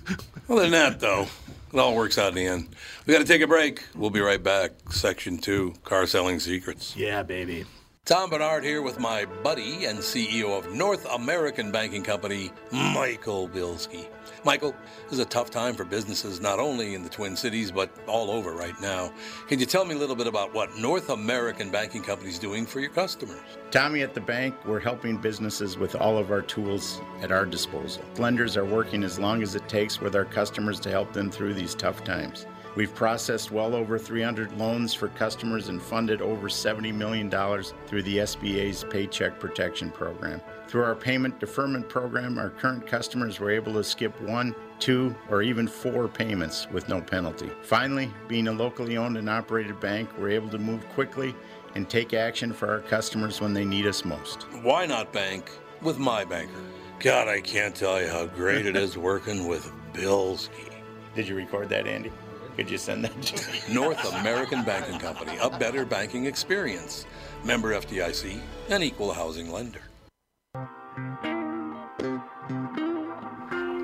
Other 0.49 0.61
than 0.61 0.71
that, 0.71 0.99
though, 0.99 1.27
it 1.73 1.79
all 1.79 1.95
works 1.95 2.17
out 2.17 2.29
in 2.29 2.35
the 2.35 2.47
end. 2.47 2.69
We 3.05 3.13
got 3.13 3.19
to 3.19 3.25
take 3.25 3.41
a 3.41 3.47
break. 3.47 3.83
We'll 3.95 4.09
be 4.09 4.21
right 4.21 4.41
back. 4.41 4.71
Section 4.91 5.37
two: 5.37 5.73
Car 5.83 6.07
selling 6.07 6.39
secrets. 6.39 6.95
yeah, 6.95 7.23
baby. 7.23 7.65
Tom 8.05 8.31
Bernard 8.31 8.63
here 8.63 8.81
with 8.81 8.99
my 8.99 9.25
buddy 9.43 9.85
and 9.85 9.99
CEO 9.99 10.57
of 10.57 10.73
North 10.73 11.05
American 11.13 11.71
Banking 11.71 12.01
Company, 12.01 12.51
Michael 12.71 13.47
Bilski. 13.47 14.07
Michael, 14.45 14.73
this 15.03 15.13
is 15.13 15.19
a 15.19 15.25
tough 15.25 15.51
time 15.51 15.75
for 15.75 15.83
businesses 15.83 16.39
not 16.39 16.59
only 16.59 16.95
in 16.95 17.03
the 17.03 17.09
Twin 17.09 17.35
Cities 17.35 17.71
but 17.71 17.89
all 18.07 18.31
over 18.31 18.53
right 18.53 18.79
now. 18.79 19.11
Can 19.47 19.59
you 19.59 19.65
tell 19.65 19.83
me 19.83 19.95
a 19.95 19.97
little 19.97 20.15
bit 20.15 20.27
about 20.27 20.53
what 20.53 20.77
North 20.77 21.09
American 21.09 21.69
Banking 21.69 22.01
Company 22.01 22.29
is 22.29 22.39
doing 22.39 22.65
for 22.65 22.79
your 22.79 22.89
customers? 22.89 23.41
Tommy 23.69 24.01
at 24.01 24.13
the 24.13 24.21
bank, 24.21 24.55
we're 24.65 24.79
helping 24.79 25.17
businesses 25.17 25.77
with 25.77 25.93
all 25.95 26.17
of 26.17 26.31
our 26.31 26.41
tools 26.41 27.01
at 27.21 27.33
our 27.33 27.45
disposal. 27.45 28.01
Lenders 28.17 28.55
are 28.55 28.65
working 28.65 29.03
as 29.03 29.19
long 29.19 29.43
as 29.43 29.55
it 29.55 29.67
takes 29.67 29.99
with 29.99 30.15
our 30.15 30.25
customers 30.25 30.79
to 30.79 30.89
help 30.89 31.11
them 31.11 31.29
through 31.29 31.53
these 31.53 31.75
tough 31.75 32.05
times. 32.05 32.45
We've 32.75 32.93
processed 32.95 33.51
well 33.51 33.75
over 33.75 33.99
300 33.99 34.53
loans 34.57 34.93
for 34.93 35.09
customers 35.09 35.67
and 35.67 35.81
funded 35.81 36.21
over 36.21 36.47
$70 36.47 36.93
million 36.93 37.29
through 37.29 38.03
the 38.03 38.19
SBA's 38.19 38.85
Paycheck 38.89 39.37
Protection 39.37 39.91
Program. 39.91 40.39
Through 40.69 40.83
our 40.83 40.93
payment 40.93 41.39
deferment 41.39 41.89
program, 41.89 42.37
our 42.37 42.51
current 42.51 42.85
customers 42.85 43.39
were 43.39 43.49
able 43.49 43.73
to 43.73 43.83
skip 43.83 44.21
one, 44.21 44.53
two, 44.77 45.15
or 45.27 45.41
even 45.41 45.67
four 45.67 46.07
payments 46.07 46.67
with 46.69 46.87
no 46.87 47.01
penalty. 47.01 47.49
Finally, 47.63 48.13
being 48.27 48.47
a 48.47 48.51
locally 48.51 48.95
owned 48.95 49.17
and 49.17 49.27
operated 49.27 49.79
bank, 49.79 50.07
we're 50.19 50.29
able 50.29 50.49
to 50.49 50.59
move 50.59 50.87
quickly 50.89 51.33
and 51.73 51.89
take 51.89 52.13
action 52.13 52.53
for 52.53 52.69
our 52.69 52.81
customers 52.81 53.41
when 53.41 53.51
they 53.51 53.65
need 53.65 53.87
us 53.87 54.05
most. 54.05 54.43
Why 54.61 54.85
not 54.85 55.11
bank 55.11 55.49
with 55.81 55.97
my 55.97 56.23
banker? 56.23 56.61
God, 56.99 57.27
I 57.27 57.41
can't 57.41 57.73
tell 57.75 57.99
you 57.99 58.07
how 58.07 58.27
great 58.27 58.67
it 58.67 58.75
is 58.75 58.95
working 58.95 59.47
with 59.47 59.71
Bilski. 59.93 60.71
Did 61.15 61.27
you 61.27 61.33
record 61.33 61.69
that, 61.69 61.87
Andy? 61.87 62.11
Could 62.57 62.69
you 62.69 62.77
send 62.77 63.05
that 63.05 63.19
to 63.23 63.51
me? 63.51 63.59
North 63.73 64.05
American 64.19 64.63
Banking 64.63 64.99
Company, 64.99 65.35
a 65.41 65.49
better 65.49 65.83
banking 65.83 66.25
experience. 66.25 67.07
Member 67.43 67.73
FDIC, 67.73 68.39
an 68.69 68.83
equal 68.83 69.11
housing 69.11 69.51
lender. 69.51 69.81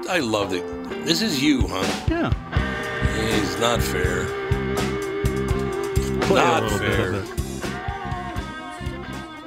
I 0.07 0.19
loved 0.19 0.53
it. 0.53 0.63
This 1.05 1.21
is 1.21 1.41
you, 1.41 1.67
huh? 1.67 1.83
Yeah. 2.09 2.31
He's 3.15 3.59
not 3.59 3.81
fair. 3.81 4.25
Play 6.21 6.35
Not 6.35 6.69
fair. 6.71 7.11
bit 7.11 7.15
of 7.15 7.29
it. 7.29 7.65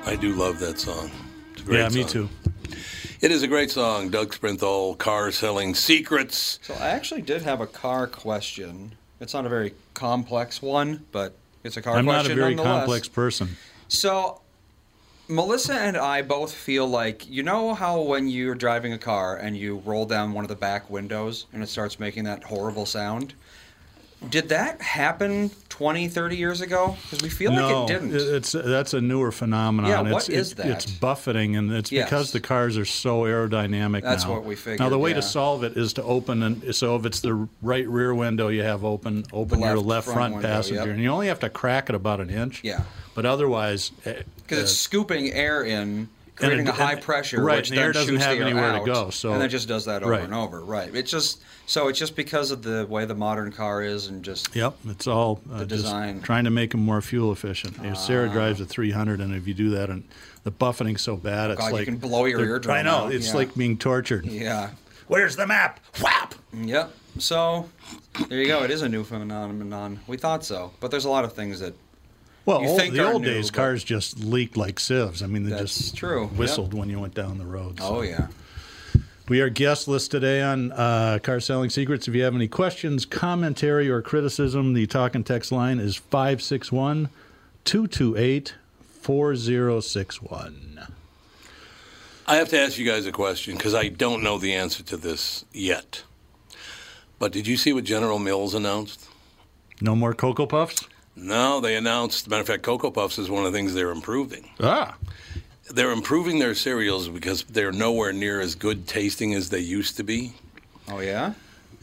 I 0.07 0.17
do 0.17 0.35
love 0.35 0.59
that 0.61 0.79
song. 0.79 1.11
It's 1.53 1.62
a 1.62 1.65
great 1.65 1.79
Yeah, 1.79 1.88
me 1.91 2.03
song. 2.03 2.11
too. 2.11 2.29
It 3.21 3.31
is 3.31 3.43
a 3.43 3.49
great 3.49 3.71
song. 3.71 4.11
Doug 4.11 4.33
Sprinthal, 4.35 4.97
Car 4.99 5.31
Selling 5.33 5.75
Secrets. 5.75 6.59
So 6.62 6.75
I 6.75 6.88
actually 6.91 7.23
did 7.23 7.43
have 7.43 7.61
a 7.61 7.67
car 7.67 8.07
question. 8.07 8.93
It's 9.21 9.35
not 9.35 9.45
a 9.45 9.49
very 9.49 9.75
complex 9.95 10.62
one, 10.62 11.05
but 11.12 11.35
it's 11.65 11.77
a 11.77 11.83
car 11.83 11.95
question. 11.95 12.09
I'm 12.09 12.15
not 12.15 12.31
a 12.31 12.35
very 12.35 12.55
complex 12.55 13.09
person. 13.09 13.57
So 13.88 14.41
Melissa 15.28 15.75
and 15.75 15.97
I 15.97 16.23
both 16.23 16.54
feel 16.54 16.87
like 16.87 17.28
you 17.28 17.42
know 17.42 17.75
how 17.75 18.00
when 18.00 18.28
you're 18.28 18.54
driving 18.54 18.92
a 18.94 18.99
car 18.99 19.37
and 19.37 19.56
you 19.56 19.82
roll 19.85 20.06
down 20.06 20.32
one 20.32 20.44
of 20.44 20.49
the 20.49 20.56
back 20.56 20.88
windows 20.88 21.47
and 21.52 21.62
it 21.62 21.68
starts 21.68 22.00
making 22.00 22.25
that 22.25 22.44
horrible 22.44 22.87
sound? 22.87 23.35
Did 24.30 24.49
that 24.49 24.82
happen 24.82 25.50
20, 25.68 26.08
30 26.08 26.37
years 26.37 26.61
ago? 26.61 26.97
Because 27.04 27.23
we 27.23 27.28
feel 27.28 27.52
no, 27.52 27.82
like 27.82 27.90
it 27.90 28.00
didn't. 28.00 28.16
it's 28.35 28.50
that's 28.50 28.92
a 28.92 29.00
newer 29.00 29.30
phenomenon. 29.30 29.90
Yeah, 29.90 30.00
it's, 30.02 30.12
what 30.12 30.28
is 30.28 30.52
it- 30.52 30.56
that? 30.56 30.66
It's 30.66 30.87
buffeting, 30.87 31.54
and 31.54 31.70
it's 31.73 31.92
Yes. 31.92 32.06
because 32.06 32.32
the 32.32 32.40
cars 32.40 32.76
are 32.76 32.85
so 32.85 33.23
aerodynamic 33.23 34.02
That's 34.02 34.25
now. 34.25 34.32
what 34.32 34.44
we 34.44 34.56
figured. 34.56 34.80
Now 34.80 34.88
the 34.88 34.99
way 34.99 35.11
yeah. 35.11 35.16
to 35.16 35.23
solve 35.23 35.62
it 35.62 35.76
is 35.76 35.92
to 35.94 36.02
open, 36.02 36.42
and 36.42 36.75
so 36.75 36.97
if 36.97 37.06
it's 37.06 37.20
the 37.20 37.49
right 37.62 37.88
rear 37.88 38.12
window, 38.12 38.49
you 38.49 38.64
have 38.64 38.85
open 38.85 39.25
open 39.32 39.61
your 39.61 39.76
left 39.76 39.87
left 39.87 40.04
front 40.06 40.16
front, 40.16 40.35
window, 40.35 40.49
passenger, 40.49 40.80
yep. 40.80 40.88
and 40.88 41.00
you 41.00 41.11
only 41.11 41.28
have 41.28 41.40
to 41.40 41.49
crack 41.49 41.88
it 41.88 41.94
about 41.94 42.20
an 42.20 42.28
inch. 42.28 42.64
Yeah. 42.64 42.82
But 43.14 43.25
otherwise, 43.25 43.92
eh, 44.04 44.23
Because 44.49 44.62
it's 44.64 44.73
uh, 44.73 44.75
scooping 44.75 45.33
air 45.33 45.62
in 45.62 46.09
creating 46.37 46.67
it- 46.67 46.71
a 46.71 46.73
high 46.73 46.93
and- 46.93 47.02
pressure, 47.02 47.43
right, 47.43 47.57
which 47.59 47.71
the 47.71 47.76
air 47.76 47.87
then 47.87 47.93
doesn't 47.95 48.09
shoots 48.14 48.25
have 48.25 48.37
the 48.37 48.43
air 48.43 48.47
anywhere 48.50 48.73
to 48.73 48.78
out, 48.78 48.87
go, 48.87 49.11
so- 49.11 49.33
and 49.33 49.43
it 49.43 49.49
just 49.49 49.69
does 49.69 49.85
that 49.87 50.02
over 50.02 50.12
Right. 50.12 50.23
and 50.23 50.33
over. 50.35 50.61
Right. 50.64 50.95
It's 50.95 51.11
just 51.11 51.40
so 51.67 51.88
it's 51.88 51.99
just 51.99 52.17
because 52.17 52.50
of 52.50 52.62
the 52.62 52.87
way 52.88 53.05
the 53.05 53.14
modern 53.14 53.52
car 53.52 53.83
is, 53.83 54.07
and 54.07 54.23
just 54.25 54.55
Yep, 54.57 54.76
it's 54.88 55.07
all 55.07 55.40
uh, 55.52 55.59
The 55.59 55.67
just 55.67 55.83
design. 55.85 56.23
trying 56.23 56.45
to 56.45 56.50
make 56.50 56.71
them 56.71 56.81
more 56.81 57.02
fuel 57.02 57.31
efficient. 57.33 57.76
You 57.83 57.90
know, 57.90 57.95
Sarah 57.95 58.28
drives 58.31 58.61
a 58.61 58.64
300, 58.64 59.21
and 59.21 59.35
if 59.35 59.47
you 59.47 59.52
do 59.55 59.71
that, 59.71 59.90
and 59.90 60.05
the 60.45 60.50
buffeting's 60.50 61.02
so 61.02 61.17
bad, 61.17 61.50
it's 61.50 61.61
God, 61.61 61.69
you 61.69 61.73
like 61.75 61.85
can 61.85 61.97
blow 61.99 62.25
your 62.25 62.40
eardrum 62.45 62.75
I 62.75 62.83
know 62.83 63.07
out, 63.07 63.12
it's 63.12 63.28
yeah. 63.28 63.35
like 63.35 63.55
being 63.55 63.76
tortured. 63.76 64.25
yeah. 64.26 64.71
Where's 65.09 65.37
the 65.37 65.47
map? 65.47 65.81
Whap! 66.02 66.35
Yep. 66.55 66.95
So 67.19 67.69
there 68.28 68.38
you 68.38 68.47
go. 68.47 68.62
It 68.62 68.71
is 68.71 68.83
a 68.83 68.88
new 68.88 69.02
phenomenon. 69.05 70.00
We 70.07 70.17
thought 70.19 70.45
so, 70.45 70.73
but 70.81 70.90
there's 70.90 71.05
a 71.07 71.11
lot 71.11 71.25
of 71.25 71.33
things 71.33 71.61
that 71.61 71.75
Well, 72.49 72.62
You 72.62 72.69
old, 72.69 72.81
think 72.81 72.95
the 72.95 73.07
old 73.07 73.21
new, 73.21 73.35
days, 73.35 73.50
cars 73.50 73.85
just 73.85 74.21
leaked 74.21 74.57
like 74.57 74.81
sieves. 74.81 75.23
I 75.23 75.26
mean, 75.26 75.43
they 75.43 75.50
That's 75.50 75.76
just 75.76 75.95
true, 75.95 76.23
yep. 76.23 76.33
whistled 76.33 76.73
when 76.73 76.88
you 76.88 76.99
went 76.99 77.12
down 77.12 77.37
the 77.37 77.45
road. 77.45 77.78
so. 77.78 77.99
Oh 77.99 78.00
yeah. 78.00 78.28
We 79.28 79.43
are 79.43 79.50
guest 79.50 79.87
list 79.87 80.11
today 80.11 80.40
on 80.40 80.73
uh, 80.73 81.19
Car 81.23 81.40
Selling 81.40 81.69
Secrets. 81.69 82.09
If 82.09 82.14
you 82.14 82.23
have 82.23 82.35
any 82.35 82.49
questions, 82.49 83.05
commentary, 83.05 83.90
or 83.90 84.00
criticism, 84.00 84.73
the 84.73 84.87
talk 84.87 85.14
and 85.14 85.26
text 85.26 85.52
line 85.52 85.78
is 85.78 85.97
561 85.97 87.11
228 87.64 88.55
4061. 88.81 90.87
I 92.26 92.37
have 92.37 92.49
to 92.49 92.59
ask 92.59 92.78
you 92.78 92.87
guys 92.87 93.05
a 93.05 93.12
question 93.12 93.59
because 93.59 93.75
I 93.75 93.88
don't 93.88 94.23
know 94.23 94.38
the 94.38 94.55
answer 94.55 94.83
to 94.85 94.97
this 94.97 95.45
yet. 95.52 96.02
But 97.19 97.33
did 97.33 97.47
you 97.47 97.59
see 97.59 97.75
what 97.75 97.85
General 97.85 98.19
Mills 98.19 98.55
announced? 98.55 99.07
No 99.83 99.95
more 99.95 100.14
Cocoa 100.14 100.47
Puffs? 100.47 100.88
No, 101.20 101.60
they 101.60 101.76
announced. 101.76 102.28
Matter 102.28 102.40
of 102.42 102.46
fact, 102.46 102.62
Cocoa 102.62 102.90
Puffs 102.90 103.18
is 103.18 103.28
one 103.28 103.44
of 103.44 103.52
the 103.52 103.58
things 103.58 103.75
they're 103.75 103.90
improving. 103.90 104.48
Ah, 104.60 104.96
They're 105.70 105.90
improving 105.90 106.38
their 106.38 106.54
cereals 106.54 107.08
because 107.08 107.42
they're 107.44 107.72
nowhere 107.72 108.12
near 108.12 108.40
as 108.40 108.54
good 108.54 108.87
tasting 108.87 109.34
as 109.34 109.50
they 109.50 109.58
used 109.58 109.96
to 109.98 110.02
be. 110.04 110.32
Oh 110.90 111.00
yeah. 111.00 111.34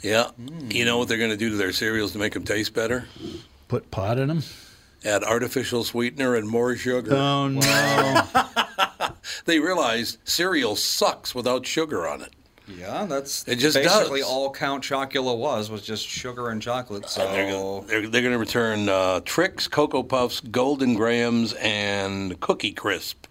Yeah. 0.01 0.31
You 0.69 0.85
know 0.85 0.97
what 0.97 1.07
they're 1.07 1.17
going 1.17 1.31
to 1.31 1.37
do 1.37 1.49
to 1.49 1.55
their 1.55 1.71
cereals 1.73 2.11
to 2.13 2.17
make 2.17 2.33
them 2.33 2.43
taste 2.43 2.73
better? 2.73 3.05
put 3.67 3.89
pot 3.91 4.17
in 4.19 4.27
them? 4.27 4.43
Add 5.03 5.23
artificial 5.23 5.83
sweetener 5.83 6.35
and 6.35 6.47
more 6.47 6.75
sugar. 6.75 7.13
Oh, 7.15 7.47
no. 7.47 8.21
they 9.45 9.59
realized 9.59 10.17
cereal 10.23 10.75
sucks 10.75 11.33
without 11.35 11.65
sugar 11.65 12.07
on 12.07 12.21
it. 12.21 12.33
Yeah, 12.67 13.05
that's 13.05 13.47
It 13.47 13.57
just 13.57 13.75
basically 13.75 14.21
does. 14.21 14.29
all 14.29 14.51
Count 14.51 14.83
Chocula 14.83 15.37
was 15.37 15.69
was 15.69 15.81
just 15.83 16.07
sugar 16.07 16.49
and 16.49 16.61
chocolate. 16.61 17.07
So 17.09 17.25
And 17.25 17.35
they're 17.35 17.51
gonna, 17.51 17.87
they're, 17.87 18.07
they're 18.07 18.21
going 18.21 18.33
to 18.33 18.39
return 18.39 18.89
uh, 18.89 19.21
Trix, 19.23 19.67
Cocoa 19.67 20.03
Puffs, 20.03 20.39
Golden 20.39 20.95
Grahams, 20.95 21.53
and 21.53 22.39
Cookie 22.39 22.71
Crisp. 22.73 23.27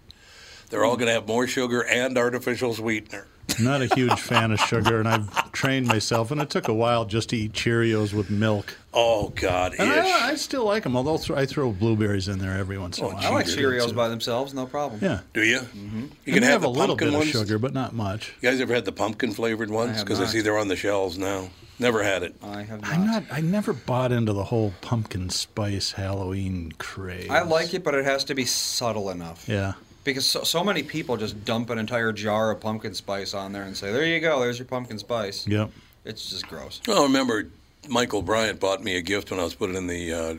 They're 0.69 0.85
all 0.85 0.95
going 0.95 1.07
to 1.07 1.13
have 1.13 1.27
more 1.27 1.47
sugar 1.47 1.81
and 1.81 2.17
artificial 2.17 2.73
sweetener. 2.73 3.27
Not 3.59 3.81
a 3.81 3.85
huge 3.95 4.19
fan 4.19 4.51
of 4.51 4.59
sugar, 4.59 4.99
and 4.99 5.07
I've 5.07 5.51
trained 5.51 5.87
myself, 5.87 6.31
and 6.31 6.41
it 6.41 6.49
took 6.49 6.67
a 6.67 6.73
while 6.73 7.05
just 7.05 7.29
to 7.29 7.37
eat 7.37 7.53
Cheerios 7.53 8.13
with 8.13 8.29
milk. 8.29 8.77
Oh 8.93 9.29
God, 9.35 9.75
And. 9.79 9.89
I, 9.91 10.29
I 10.29 10.35
still 10.35 10.65
like 10.65 10.83
them, 10.83 10.95
although 10.97 11.19
I 11.35 11.45
throw 11.45 11.71
blueberries 11.71 12.27
in 12.27 12.39
there 12.39 12.57
every 12.57 12.77
once 12.77 12.97
in 12.97 13.05
a 13.05 13.07
Oh, 13.07 13.13
while. 13.13 13.23
I 13.25 13.29
like 13.29 13.45
Cheerios, 13.45 13.55
Cheerios 13.81 13.87
too. 13.89 13.93
by 13.93 14.07
themselves, 14.09 14.53
no 14.53 14.65
problem. 14.65 14.99
Yeah. 15.03 15.19
Do 15.33 15.43
you? 15.43 15.59
Mm-hmm. 15.59 15.99
You 15.99 16.09
And 16.25 16.33
can 16.33 16.43
have, 16.43 16.51
have, 16.53 16.61
the 16.63 16.67
a 16.67 16.69
little 16.69 16.87
pumpkin 16.97 17.09
bit 17.11 17.17
ones. 17.17 17.35
of 17.35 17.41
sugar, 17.41 17.57
but 17.59 17.73
not 17.73 17.93
much. 17.93 18.33
You 18.41 18.49
guys 18.49 18.59
ever 18.61 18.73
had 18.73 18.85
the 18.85 18.91
pumpkin 18.91 19.31
flavored 19.31 19.69
ones? 19.69 20.01
Because 20.03 20.19
I 20.19 20.23
not. 20.23 20.31
see 20.31 20.41
they're 20.41 20.57
on 20.57 20.67
the 20.67 20.75
shelves 20.75 21.17
now. 21.17 21.49
Never 21.77 22.03
had 22.03 22.23
it. 22.23 22.33
I 22.41 22.63
have 22.63 22.81
not. 22.81 22.89
I'm 22.93 23.05
not. 23.05 23.23
I 23.31 23.41
never 23.41 23.73
bought 23.73 24.13
into 24.13 24.31
the 24.31 24.45
whole 24.45 24.73
pumpkin 24.79 25.29
spice 25.29 25.91
Halloween 25.91 26.71
craze. 26.77 27.29
I 27.29 27.41
like 27.41 27.73
it, 27.73 27.83
but 27.83 27.93
it 27.95 28.05
has 28.05 28.23
to 28.25 28.33
be 28.35 28.45
subtle 28.45 29.09
enough. 29.09 29.47
Yeah. 29.49 29.73
Because 30.05 30.25
so, 30.25 30.43
so 30.43 30.63
many 30.63 30.83
people 30.83 31.17
just 31.17 31.43
dump 31.43 31.69
an 31.69 31.77
entire 31.79 32.13
jar 32.13 32.51
of 32.51 32.61
pumpkin 32.61 32.93
spice 32.93 33.33
on 33.33 33.51
there 33.51 33.63
and 33.63 33.75
say, 33.75 33.91
"There 33.91 34.05
you 34.05 34.21
go, 34.21 34.39
there's 34.39 34.57
your 34.59 34.67
pumpkin 34.67 34.97
spice." 34.99 35.45
Yep. 35.47 35.71
It's 36.05 36.29
just 36.29 36.47
gross. 36.47 36.79
Oh, 36.87 37.03
remember 37.03 37.49
Michael 37.89 38.21
Bryant 38.21 38.59
bought 38.59 38.83
me 38.83 38.95
a 38.95 39.01
gift 39.01 39.31
when 39.31 39.39
I 39.39 39.43
was 39.43 39.55
put 39.55 39.71
in 39.71 39.87
the 39.87 40.13
uh, 40.13 40.35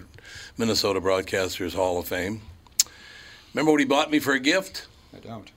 Minnesota 0.57 1.01
Broadcasters 1.01 1.75
Hall 1.75 1.99
of 1.99 2.07
Fame. 2.09 2.41
Remember 3.53 3.73
what 3.73 3.81
he 3.81 3.87
bought 3.87 4.11
me 4.11 4.19
for 4.21 4.33
a 4.33 4.39
gift? 4.41 4.87
I 5.15 5.19
don't. 5.19 5.51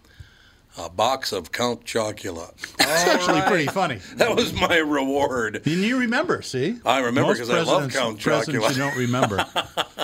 A 0.77 0.89
box 0.89 1.31
of 1.31 1.51
Count 1.51 1.85
Chocula. 1.85 2.53
It's 2.91 3.07
actually 3.07 3.41
pretty 3.41 3.67
funny. 3.67 3.99
That 4.15 4.35
was 4.35 4.51
my 4.51 4.77
reward. 4.77 5.61
And 5.65 5.83
you 5.83 5.99
remember, 5.99 6.41
see? 6.41 6.79
I 6.83 6.99
remember 7.01 7.33
because 7.33 7.49
I 7.51 7.61
love 7.61 7.91
presidents- 7.91 7.95
Count 7.95 8.19
presidents 8.19 8.65
Chocula. 8.65 8.71
you 8.71 8.77
don't 8.77 8.97
remember. 8.97 9.45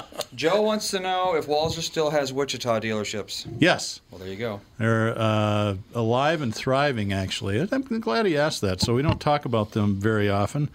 Joe 0.36 0.62
wants 0.62 0.90
to 0.92 1.00
know 1.00 1.36
if 1.36 1.48
Walser 1.48 1.82
still 1.82 2.10
has 2.10 2.34
Wichita 2.34 2.80
dealerships. 2.82 3.46
yes. 3.60 4.02
Well, 4.12 4.20
there 4.20 4.28
you 4.30 4.36
go. 4.36 4.62
They're 4.78 5.14
uh, 5.18 5.76
alive 5.94 6.42
and 6.42 6.54
thriving, 6.54 7.14
actually. 7.14 7.60
I'm 7.72 7.82
glad 8.02 8.26
he 8.26 8.38
asked 8.38 8.62
that. 8.62 8.82
So 8.82 8.94
we 8.94 9.02
don't 9.02 9.22
talk 9.22 9.46
about 9.46 9.72
them 9.72 9.96
very 9.96 10.30
often. 10.30 10.70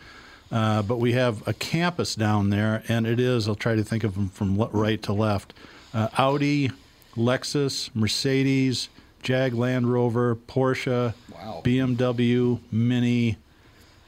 Uh, 0.53 0.83
but 0.83 0.97
we 0.99 1.13
have 1.13 1.47
a 1.47 1.53
campus 1.53 2.17
down 2.17 2.51
there, 2.51 2.83
and 2.89 3.07
it 3.07 3.21
is, 3.21 3.47
I'll 3.47 3.55
try 3.55 3.77
to 3.77 3.85
think 3.85 4.03
of 4.03 4.15
them 4.15 4.31
from 4.31 4.57
right 4.59 5.01
to 5.05 5.13
left 5.13 5.55
uh, 5.95 6.09
Audi, 6.19 6.73
Lexus, 7.17 7.91
Mercedes, 7.95 8.89
Jag 9.23 9.55
Land 9.55 9.93
Rover, 9.93 10.35
Porsche, 10.35 11.15
Wow. 11.33 11.63
BMW, 11.65 12.59
Mini. 12.73 13.37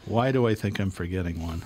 Why 0.04 0.32
do 0.32 0.46
I 0.48 0.54
think 0.56 0.80
I'm 0.80 0.90
forgetting 0.90 1.40
one? 1.40 1.62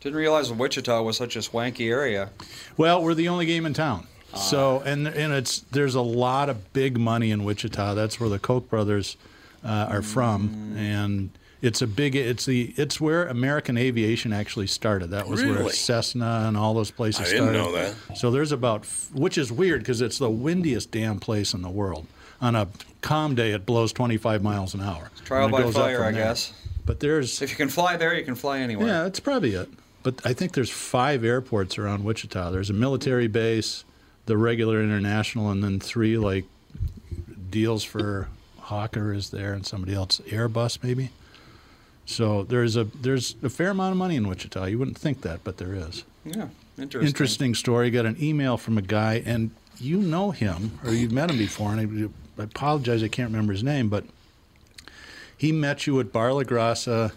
Didn't 0.00 0.16
realize 0.16 0.50
Wichita 0.50 1.02
was 1.02 1.16
such 1.16 1.36
a 1.36 1.42
swanky 1.42 1.88
area. 1.90 2.30
Well, 2.76 3.02
we're 3.02 3.14
the 3.14 3.28
only 3.28 3.46
game 3.46 3.66
in 3.66 3.74
town. 3.74 4.06
So 4.34 4.80
and 4.86 5.08
and 5.08 5.32
it's 5.32 5.60
there's 5.72 5.94
a 5.96 6.00
lot 6.00 6.48
of 6.48 6.72
big 6.72 6.98
money 6.98 7.30
in 7.32 7.44
Wichita. 7.44 7.94
That's 7.94 8.20
where 8.20 8.28
the 8.28 8.38
Koch 8.38 8.68
brothers 8.70 9.16
uh, 9.64 9.88
are 9.90 10.02
from, 10.02 10.74
and 10.76 11.30
it's 11.62 11.82
a 11.82 11.86
big. 11.86 12.14
It's 12.14 12.46
the 12.46 12.72
it's 12.76 13.00
where 13.00 13.26
American 13.26 13.76
aviation 13.76 14.32
actually 14.32 14.68
started. 14.68 15.10
That 15.10 15.28
was 15.28 15.42
where 15.42 15.68
Cessna 15.70 16.44
and 16.46 16.56
all 16.56 16.74
those 16.74 16.92
places 16.92 17.26
started. 17.26 17.42
I 17.42 17.52
didn't 17.52 17.62
started. 17.66 17.82
know 17.82 17.94
that. 18.08 18.16
So 18.16 18.30
there's 18.30 18.52
about, 18.52 18.86
which 19.12 19.36
is 19.36 19.50
weird 19.50 19.80
because 19.80 20.00
it's 20.00 20.18
the 20.18 20.30
windiest 20.30 20.92
damn 20.92 21.18
place 21.18 21.52
in 21.52 21.62
the 21.62 21.68
world. 21.68 22.06
On 22.40 22.54
a 22.54 22.68
calm 23.02 23.34
day, 23.34 23.50
it 23.50 23.66
blows 23.66 23.92
25 23.92 24.42
miles 24.42 24.74
an 24.74 24.80
hour. 24.80 25.10
Trial 25.24 25.48
it 25.48 25.50
by 25.50 25.70
fire, 25.70 26.04
I 26.04 26.12
guess. 26.12 26.54
But 26.86 27.00
there's 27.00 27.42
If 27.42 27.50
you 27.50 27.56
can 27.56 27.68
fly 27.68 27.96
there, 27.96 28.14
you 28.14 28.24
can 28.24 28.34
fly 28.34 28.60
anywhere. 28.60 28.86
yeah, 28.86 29.02
that's 29.02 29.20
probably 29.20 29.54
it. 29.54 29.68
But 30.02 30.24
I 30.24 30.32
think 30.32 30.52
there's 30.52 30.70
five 30.70 31.24
airports 31.24 31.78
around 31.78 32.04
Wichita. 32.04 32.50
There's 32.50 32.70
a 32.70 32.74
military 32.74 33.26
base, 33.26 33.84
the 34.26 34.36
regular 34.36 34.82
international, 34.82 35.50
and 35.50 35.62
then 35.62 35.78
three 35.78 36.16
like 36.16 36.44
deals 37.50 37.84
for 37.84 38.28
Hawker 38.58 39.12
is 39.12 39.30
there 39.30 39.52
and 39.52 39.66
somebody 39.66 39.94
else, 39.94 40.20
Airbus 40.26 40.82
maybe. 40.82 41.10
So 42.06 42.44
there's 42.44 42.76
a 42.76 42.84
there's 42.84 43.36
a 43.42 43.50
fair 43.50 43.70
amount 43.70 43.92
of 43.92 43.98
money 43.98 44.16
in 44.16 44.26
Wichita. 44.26 44.64
You 44.66 44.78
wouldn't 44.78 44.98
think 44.98 45.22
that, 45.22 45.44
but 45.44 45.58
there 45.58 45.74
is. 45.74 46.04
Yeah, 46.24 46.48
interesting. 46.78 47.06
Interesting 47.06 47.54
story. 47.54 47.90
Got 47.90 48.06
an 48.06 48.16
email 48.20 48.56
from 48.56 48.78
a 48.78 48.82
guy, 48.82 49.22
and 49.26 49.50
you 49.78 49.98
know 49.98 50.30
him 50.30 50.78
or 50.84 50.92
you've 50.92 51.12
met 51.12 51.30
him 51.30 51.38
before. 51.38 51.72
And 51.72 52.10
I, 52.38 52.40
I 52.40 52.44
apologize, 52.44 53.02
I 53.02 53.08
can't 53.08 53.30
remember 53.30 53.52
his 53.52 53.62
name, 53.62 53.88
but 53.88 54.04
he 55.36 55.52
met 55.52 55.86
you 55.86 56.00
at 56.00 56.12
Bar 56.12 56.32
La 56.32 56.42
Grassa 56.42 57.12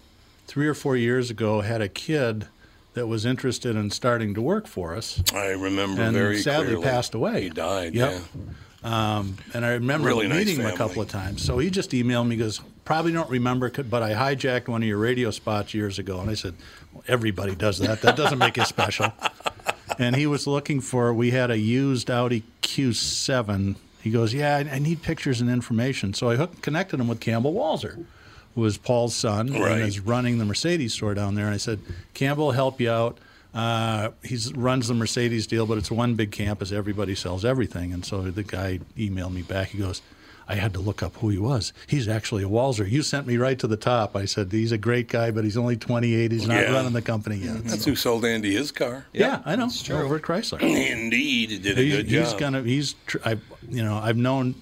three 0.47 0.67
or 0.67 0.73
four 0.73 0.95
years 0.95 1.29
ago. 1.29 1.61
Had 1.61 1.81
a 1.81 1.89
kid 1.89 2.47
that 2.93 3.07
was 3.07 3.25
interested 3.25 3.75
in 3.75 3.89
starting 3.89 4.33
to 4.35 4.41
work 4.41 4.67
for 4.67 4.95
us, 4.95 5.21
I 5.33 5.47
remember 5.49 6.01
and 6.01 6.13
very 6.15 6.39
sadly 6.39 6.67
clearly. 6.67 6.83
passed 6.83 7.13
away. 7.13 7.43
He 7.43 7.49
died. 7.49 7.95
Yep. 7.95 8.11
Yeah. 8.11 8.53
Um, 8.83 9.37
and 9.53 9.65
I 9.65 9.73
remember 9.73 10.09
Really 10.09 10.27
nice 10.27 10.45
meeting 10.45 10.59
him 10.59 10.65
a 10.65 10.75
couple 10.75 11.01
of 11.01 11.07
times. 11.07 11.41
So 11.41 11.57
he 11.57 11.69
just 11.69 11.91
emailed 11.91 12.27
me, 12.27 12.35
goes, 12.35 12.59
probably 12.83 13.13
don't 13.13 13.29
remember, 13.29 13.69
but 13.69 14.03
I 14.03 14.13
hijacked 14.13 14.67
one 14.67 14.83
of 14.83 14.87
your 14.87 14.97
radio 14.97 15.31
spots 15.31 15.73
years 15.73 15.99
ago. 15.99 16.19
And 16.19 16.29
I 16.29 16.33
said, 16.33 16.53
well, 16.91 17.03
everybody 17.07 17.55
does 17.55 17.79
that. 17.79 18.01
That 18.01 18.17
doesn't 18.17 18.37
make 18.39 18.57
it 18.57 18.67
special. 18.67 19.13
and 19.99 20.15
he 20.15 20.27
was 20.27 20.47
looking 20.47 20.81
for, 20.81 21.13
we 21.13 21.31
had 21.31 21.49
a 21.49 21.57
used 21.57 22.11
Audi 22.11 22.43
Q7. 22.61 23.77
He 24.01 24.11
goes, 24.11 24.33
yeah, 24.33 24.57
I, 24.57 24.75
I 24.75 24.79
need 24.79 25.01
pictures 25.01 25.39
and 25.39 25.49
information. 25.49 26.13
So 26.13 26.29
I 26.29 26.35
hooked, 26.35 26.61
connected 26.61 26.99
him 26.99 27.07
with 27.07 27.21
Campbell 27.21 27.53
Walser, 27.53 28.05
was 28.55 28.77
Paul's 28.77 29.15
son 29.15 29.47
Right. 29.53 29.73
and 29.73 29.81
is 29.83 29.99
running 29.99 30.37
the 30.37 30.45
Mercedes 30.45 30.93
store 30.93 31.13
down 31.13 31.35
there. 31.35 31.45
And 31.45 31.53
I 31.53 31.57
said, 31.57 31.79
Campbell 32.13 32.51
help 32.51 32.79
you 32.79 32.89
out. 32.91 33.17
Uh, 33.53 34.09
he 34.23 34.37
runs 34.55 34.87
the 34.87 34.93
Mercedes 34.95 35.45
deal, 35.47 35.65
but 35.65 35.77
it's 35.77 35.91
one 35.91 36.15
big 36.15 36.31
campus. 36.31 36.71
Everybody 36.71 37.13
sells 37.15 37.45
everything. 37.45 37.93
And 37.93 38.03
so 38.05 38.21
the 38.23 38.43
guy 38.43 38.79
emailed 38.97 39.33
me 39.33 39.43
back. 39.43 39.69
He 39.69 39.77
goes, 39.77 40.01
I 40.47 40.55
had 40.55 40.73
to 40.73 40.79
look 40.79 41.01
up 41.01 41.15
who 41.17 41.29
he 41.29 41.37
was. 41.37 41.71
He's 41.87 42.07
actually 42.07 42.43
a 42.43 42.47
Walser. 42.49 42.89
You 42.89 43.01
sent 43.01 43.25
me 43.27 43.37
right 43.37 43.57
to 43.59 43.67
the 43.67 43.77
top. 43.77 44.15
I 44.15 44.25
said, 44.25 44.51
he's 44.51 44.71
a 44.73 44.77
great 44.77 45.07
guy, 45.07 45.31
but 45.31 45.43
he's 45.45 45.55
only 45.55 45.77
28. 45.77 46.31
He's 46.31 46.47
not 46.47 46.63
Yeah. 46.63 46.73
running 46.73 46.93
the 46.93 47.01
company 47.01 47.37
yet. 47.37 47.63
That's 47.63 47.83
So- 47.83 47.91
who 47.91 47.95
sold 47.95 48.25
Andy 48.25 48.53
his 48.53 48.71
car. 48.71 49.05
yeah, 49.13 49.41
I 49.45 49.55
know. 49.55 49.67
that's 49.67 49.81
true. 49.83 49.97
Over 49.97 50.17
at 50.17 50.21
Chrysler. 50.23 50.59
Indeed, 50.61 51.49
he 51.51 51.57
did 51.59 51.77
a 51.77 51.81
he's, 51.81 51.95
good 51.95 52.05
he's 52.07 52.29
job. 52.31 52.39
gonna. 52.39 52.61
He's. 52.63 52.95
Tr- 53.07 53.17
I. 53.23 53.37
You 53.69 53.83
know, 53.83 53.97
I've 53.97 54.17
known 54.17 54.55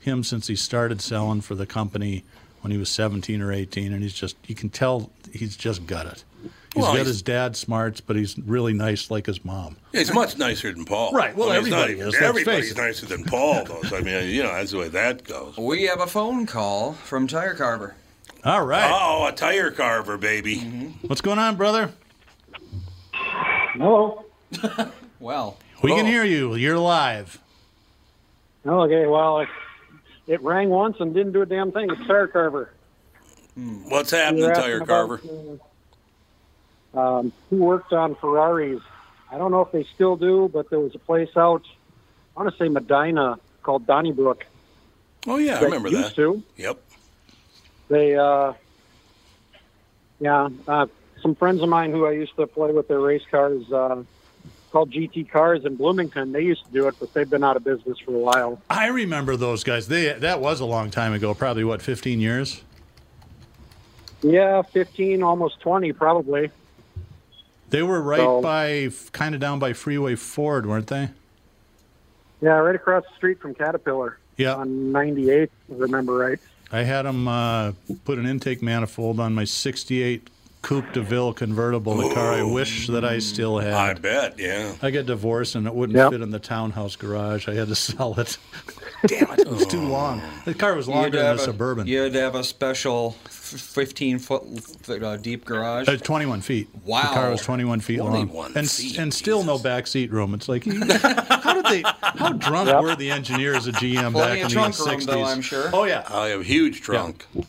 him 0.00 0.22
since 0.22 0.46
he 0.46 0.54
started 0.54 1.00
selling 1.00 1.40
for 1.40 1.54
the 1.56 1.66
company 1.66 2.22
when 2.64 2.70
he 2.72 2.78
was 2.78 2.88
17 2.88 3.42
or 3.42 3.52
18, 3.52 3.92
and 3.92 4.02
he's 4.02 4.14
just 4.14 4.36
you 4.46 4.54
can 4.54 4.70
tell 4.70 5.10
he's 5.32 5.54
just 5.56 5.86
got 5.86 6.06
it. 6.06 6.24
He's 6.42 6.50
Well, 6.82 6.86
got 6.92 6.94
he's- 6.96 7.06
his 7.08 7.22
dad's 7.22 7.58
smarts, 7.58 8.00
but 8.00 8.16
he's 8.16 8.36
really 8.38 8.72
nice 8.72 9.10
like 9.10 9.26
his 9.26 9.44
mom. 9.44 9.76
He's 9.92 10.12
much 10.12 10.38
nicer 10.38 10.72
than 10.72 10.84
Paul. 10.86 11.12
Right, 11.12 11.36
well, 11.36 11.50
I 11.50 11.56
mean, 11.60 11.66
he's 11.66 11.72
everybody 11.74 11.94
not- 12.00 12.08
is, 12.08 12.14
Everybody's 12.20 12.76
nicer 12.76 13.06
than 13.06 13.24
Paul, 13.24 13.64
though. 13.64 13.82
So, 13.82 13.96
I 13.96 14.00
mean, 14.00 14.28
you 14.30 14.42
know, 14.42 14.48
that's 14.52 14.72
the 14.72 14.78
way 14.78 14.88
that 14.88 15.22
goes. 15.24 15.56
We 15.56 15.84
have 15.84 16.00
a 16.00 16.06
phone 16.08 16.46
call 16.46 16.94
from 16.94 17.28
Tire 17.28 17.54
Carver. 17.54 17.94
All 18.44 18.64
right, 18.64 18.90
Oh, 18.92 19.26
a 19.26 19.32
tire 19.32 19.70
carver, 19.70 20.16
baby. 20.18 20.56
Mm-hmm. 20.58 21.06
what's 21.06 21.20
going 21.20 21.38
on, 21.38 21.56
brother? 21.56 21.92
Hello. 23.12 24.24
Well, 25.20 25.56
We 25.82 25.94
can 25.94 26.04
hear 26.04 26.22
you. 26.24 26.54
You're 26.54 26.78
live. 26.78 27.38
Okay, 28.66 29.06
well, 29.06 29.46
it, 30.26 30.40
rang 30.42 30.68
once 30.70 30.96
and 31.00 31.12
didn't 31.14 31.32
do 31.32 31.42
a 31.42 31.46
damn 31.46 31.72
thing. 31.72 31.90
It's 31.90 32.06
Tire 32.06 32.26
Carver. 32.26 32.70
What's 33.88 34.10
happening, 34.10 34.42
You're 34.44 34.54
tire 34.54 34.74
asking 34.82 34.86
carver? 34.86 35.20
about, 36.92 37.18
Um, 37.18 37.32
who 37.50 37.56
worked 37.56 37.92
on 37.92 38.14
Ferraris? 38.16 38.82
I 39.30 39.38
don't 39.38 39.50
know 39.52 39.60
if 39.62 39.70
they 39.72 39.84
still 39.94 40.16
do, 40.16 40.48
but 40.52 40.70
there 40.70 40.80
was 40.80 40.94
a 40.94 40.98
place 40.98 41.30
out, 41.36 41.62
I 42.36 42.42
want 42.42 42.52
to 42.52 42.58
say 42.62 42.68
Medina, 42.68 43.38
called 43.62 43.86
Donnybrook. 43.86 44.44
Oh, 45.26 45.36
yeah, 45.38 45.56
I 45.56 45.60
that 45.60 45.64
remember 45.66 45.88
used 45.88 46.10
that. 46.10 46.14
To. 46.16 46.42
Yep. 46.56 46.78
They, 47.88 48.16
uh, 48.16 48.52
yeah, 50.20 50.48
uh, 50.68 50.86
some 51.22 51.34
friends 51.34 51.62
of 51.62 51.68
mine 51.68 51.90
who 51.92 52.06
I 52.06 52.12
used 52.12 52.34
to 52.36 52.46
play 52.46 52.72
with 52.72 52.88
their 52.88 53.00
race 53.00 53.24
cars, 53.30 53.70
uh, 53.72 54.02
called 54.74 54.90
GT 54.90 55.30
Cars 55.30 55.64
in 55.64 55.76
Bloomington. 55.76 56.32
They 56.32 56.40
used 56.40 56.66
to 56.66 56.72
do 56.72 56.88
it, 56.88 56.96
but 56.98 57.14
they've 57.14 57.30
been 57.30 57.44
out 57.44 57.56
of 57.56 57.62
business 57.62 57.96
for 58.00 58.12
a 58.12 58.18
while. 58.18 58.60
I 58.68 58.88
remember 58.88 59.36
those 59.36 59.62
guys. 59.62 59.86
They 59.86 60.12
that 60.12 60.40
was 60.40 60.58
a 60.58 60.64
long 60.64 60.90
time 60.90 61.12
ago. 61.12 61.32
Probably 61.32 61.62
what, 61.62 61.80
15 61.80 62.18
years? 62.20 62.60
Yeah, 64.20 64.62
15, 64.62 65.22
almost 65.22 65.60
20, 65.60 65.92
probably. 65.92 66.50
They 67.70 67.82
were 67.84 68.02
right 68.02 68.18
So- 68.18 68.42
by, 68.42 68.88
kind 69.12 69.36
of 69.36 69.40
down 69.40 69.60
by 69.60 69.74
Freeway 69.74 70.16
Ford, 70.16 70.66
weren't 70.66 70.88
they? 70.88 71.10
Yeah, 72.40 72.56
right 72.56 72.74
across 72.74 73.04
the 73.04 73.14
street 73.16 73.38
from 73.40 73.54
Caterpillar. 73.54 74.18
Yeah. 74.36 74.56
On 74.56 74.90
98, 74.90 75.42
if 75.42 75.50
I 75.70 75.74
remember 75.76 76.14
right. 76.14 76.40
I 76.72 76.82
had 76.82 77.02
them 77.02 77.28
uh, 77.28 77.72
put 78.04 78.18
an 78.18 78.26
intake 78.26 78.60
manifold 78.60 79.20
on 79.20 79.34
my 79.34 79.44
'68 79.44 80.28
Coupe 80.64 80.92
de 80.94 81.02
Ville 81.02 81.32
convertible, 81.34 81.94
the 81.96 82.14
car 82.14 82.32
I 82.32 82.42
wish 82.42 82.86
that 82.88 83.04
I 83.04 83.18
still 83.18 83.58
had. 83.58 83.74
I 83.74 83.94
bet, 83.94 84.38
yeah. 84.38 84.74
I 84.82 84.90
got 84.90 85.04
divorced 85.06 85.54
and 85.56 85.66
it 85.66 85.74
wouldn't 85.74 85.96
Yep. 85.96 86.12
fit 86.12 86.22
in 86.22 86.30
the 86.30 86.38
townhouse 86.38 86.96
garage. 86.96 87.46
I 87.48 87.52
had 87.54 87.68
to 87.68 87.74
sell 87.76 88.18
it. 88.18 88.38
Damn 89.06 89.30
it! 89.32 89.40
It 89.44 89.48
was 89.48 89.66
too 89.66 89.82
long. 89.82 90.22
The 90.46 90.54
car 90.54 90.74
was 90.74 90.88
longer 90.88 91.18
than 91.18 91.34
a 91.36 91.38
suburban. 91.38 91.86
You 91.86 92.00
had 92.00 92.14
to 92.14 92.20
have 92.20 92.34
a 92.34 92.42
special 92.42 93.10
15 93.28 94.18
foot 94.18 94.42
uh, 95.02 95.16
deep 95.18 95.44
garage. 95.44 95.86
Uh, 95.86 95.98
21 95.98 96.40
feet. 96.40 96.68
Wow. 96.86 97.02
The 97.02 97.08
car 97.08 97.30
was 97.30 97.42
21 97.42 97.80
feet 97.80 97.98
21 97.98 98.34
long, 98.34 98.52
and 98.56 98.70
feet, 98.70 98.98
and 98.98 99.12
still 99.12 99.44
no 99.44 99.58
back 99.58 99.86
seat 99.86 100.10
room. 100.10 100.32
It's 100.32 100.48
like, 100.48 100.64
how 101.28 101.52
did 101.52 101.66
they? 101.66 101.82
How 102.00 102.32
drunk 102.32 102.68
Yep. 102.70 102.82
were 102.82 102.96
the 102.96 103.10
engineers 103.10 103.68
at 103.68 103.74
GM 103.74 104.12
Plenty 104.12 104.14
back 104.14 104.30
of 104.30 104.36
in 104.38 104.42
the 104.44 104.48
trunk 104.54 104.74
60s? 104.74 104.88
room, 104.88 105.00
though, 105.06 105.24
I'm 105.24 105.42
sure. 105.42 105.70
Oh 105.74 105.84
yeah. 105.84 106.04
I 106.08 106.28
have 106.28 106.40
a 106.40 106.44
huge 106.44 106.80
trunk. 106.80 107.26
Yeah, 107.34 107.42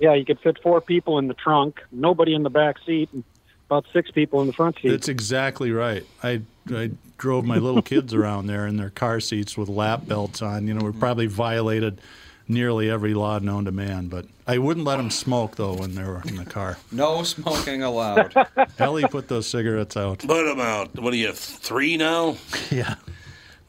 you 0.00 0.24
could 0.24 0.40
fit 0.40 0.58
four 0.62 0.80
people 0.80 1.18
in 1.18 1.28
the 1.28 1.34
trunk, 1.34 1.80
nobody 1.92 2.34
in 2.34 2.42
the 2.42 2.50
back 2.50 2.76
seat, 2.84 3.08
and 3.12 3.22
about 3.66 3.86
six 3.92 4.10
people 4.10 4.40
in 4.40 4.46
the 4.46 4.52
front 4.52 4.76
seat. 4.80 4.90
That's 4.90 5.08
exactly 5.08 5.70
right. 5.70 6.04
I 6.22 6.42
I 6.72 6.90
drove 7.18 7.44
my 7.44 7.58
little 7.58 7.82
kids 7.82 8.12
around 8.20 8.46
there 8.46 8.66
in 8.66 8.76
their 8.76 8.90
car 8.90 9.20
seats 9.20 9.56
with 9.56 9.68
lap 9.68 10.06
belts 10.06 10.42
on. 10.42 10.66
You 10.66 10.74
know, 10.74 10.84
we 10.84 10.92
probably 10.98 11.26
violated 11.26 12.00
nearly 12.48 12.90
every 12.90 13.14
law 13.14 13.38
known 13.38 13.64
to 13.66 13.70
man, 13.70 14.08
but 14.08 14.26
I 14.46 14.58
wouldn't 14.58 14.84
let 14.84 14.96
them 14.96 15.10
smoke 15.10 15.54
though 15.56 15.74
when 15.74 15.94
they 15.94 16.02
were 16.02 16.22
in 16.26 16.34
the 16.36 16.44
car. 16.44 16.78
No 16.90 17.22
smoking 17.22 17.82
allowed. 17.84 18.34
Ellie 18.78 19.04
put 19.04 19.28
those 19.28 19.46
cigarettes 19.46 19.96
out. 19.96 20.18
Put 20.20 20.44
them 20.44 20.58
out. 20.60 20.98
What 20.98 21.12
do 21.12 21.16
you 21.16 21.28
have, 21.28 21.38
three 21.38 21.96
now? 21.96 22.36
Yeah. 22.70 22.96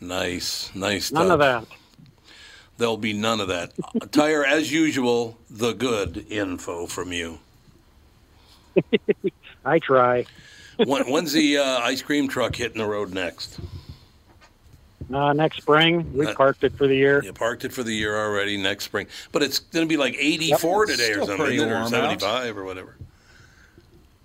Nice, 0.04 0.74
nice 0.74 1.12
None 1.12 1.28
stuff. 1.28 1.34
of 1.34 1.40
that. 1.40 1.78
There'll 2.82 2.98
be 2.98 3.14
none 3.14 3.40
of 3.40 3.48
that. 3.50 3.74
Tire, 4.12 4.44
as 4.44 4.72
usual, 4.72 5.38
the 5.52 5.74
good 5.74 6.26
info 6.32 6.88
from 6.88 7.14
you. 7.14 7.38
I 9.66 9.78
try. 9.78 10.26
When, 10.78 11.04
when's 11.08 11.32
the 11.32 11.60
uh, 11.60 11.64
ice 11.82 12.02
cream 12.02 12.28
truck 12.28 12.56
hitting 12.56 12.80
the 12.80 12.88
road 12.88 13.14
next? 13.14 13.60
Uh, 15.14 15.32
next 15.34 15.58
spring, 15.58 16.12
we 16.18 16.26
Uh, 16.26 16.34
parked 16.34 16.64
it 16.64 16.74
for 16.74 16.88
the 16.88 16.96
year. 16.96 17.24
You 17.24 17.34
parked 17.34 17.66
it 17.66 17.72
for 17.72 17.84
the 17.84 17.94
year 17.94 18.18
already 18.18 18.58
next 18.58 18.86
spring, 18.86 19.06
but 19.32 19.44
it's 19.44 19.60
going 19.60 19.86
to 19.86 19.90
be 19.90 19.98
like 19.98 20.16
84 20.18 20.84
It's 20.86 20.92
today 20.94 21.12
or 21.12 21.18
something, 21.20 21.38
pretty 21.38 21.58
isn't 21.58 21.70
it? 21.70 21.72
or 21.72 21.76
warm 21.82 21.88
75 21.90 22.58
or 22.58 22.64
whatever. 22.64 22.96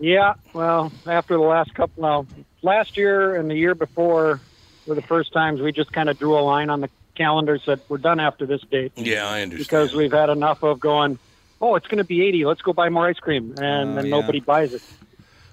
Yeah, 0.01 0.33
well, 0.55 0.91
after 1.07 1.35
the 1.35 1.43
last 1.43 1.75
couple, 1.75 2.03
well, 2.03 2.27
last 2.63 2.97
year 2.97 3.35
and 3.37 3.51
the 3.51 3.55
year 3.55 3.75
before 3.75 4.41
were 4.87 4.95
the 4.95 5.03
first 5.03 5.35
times 5.35 5.61
we 5.61 5.73
just 5.73 5.93
kind 5.93 6.09
of 6.09 6.19
drew 6.19 6.39
a 6.39 6.41
line 6.41 6.71
on 6.71 6.81
the 6.81 6.89
calendar, 7.17 7.59
that 7.67 7.81
we're 7.89 7.99
done 7.99 8.21
after 8.21 8.47
this 8.47 8.61
date 8.71 8.93
Yeah, 8.97 9.27
I 9.29 9.43
understand. 9.43 9.59
because 9.59 9.95
we've 9.95 10.13
had 10.13 10.29
enough 10.31 10.63
of 10.63 10.79
going. 10.81 11.19
Oh, 11.61 11.75
it's 11.75 11.87
going 11.87 11.99
to 11.99 12.05
be 12.05 12.23
eighty. 12.27 12.45
Let's 12.45 12.61
go 12.63 12.73
buy 12.73 12.89
more 12.91 13.07
ice 13.09 13.19
cream, 13.19 13.55
and 13.59 13.91
Oh, 13.91 13.95
then 13.95 14.05
yeah. 14.07 14.11
nobody 14.11 14.41
buys 14.41 14.75
it. 14.75 14.83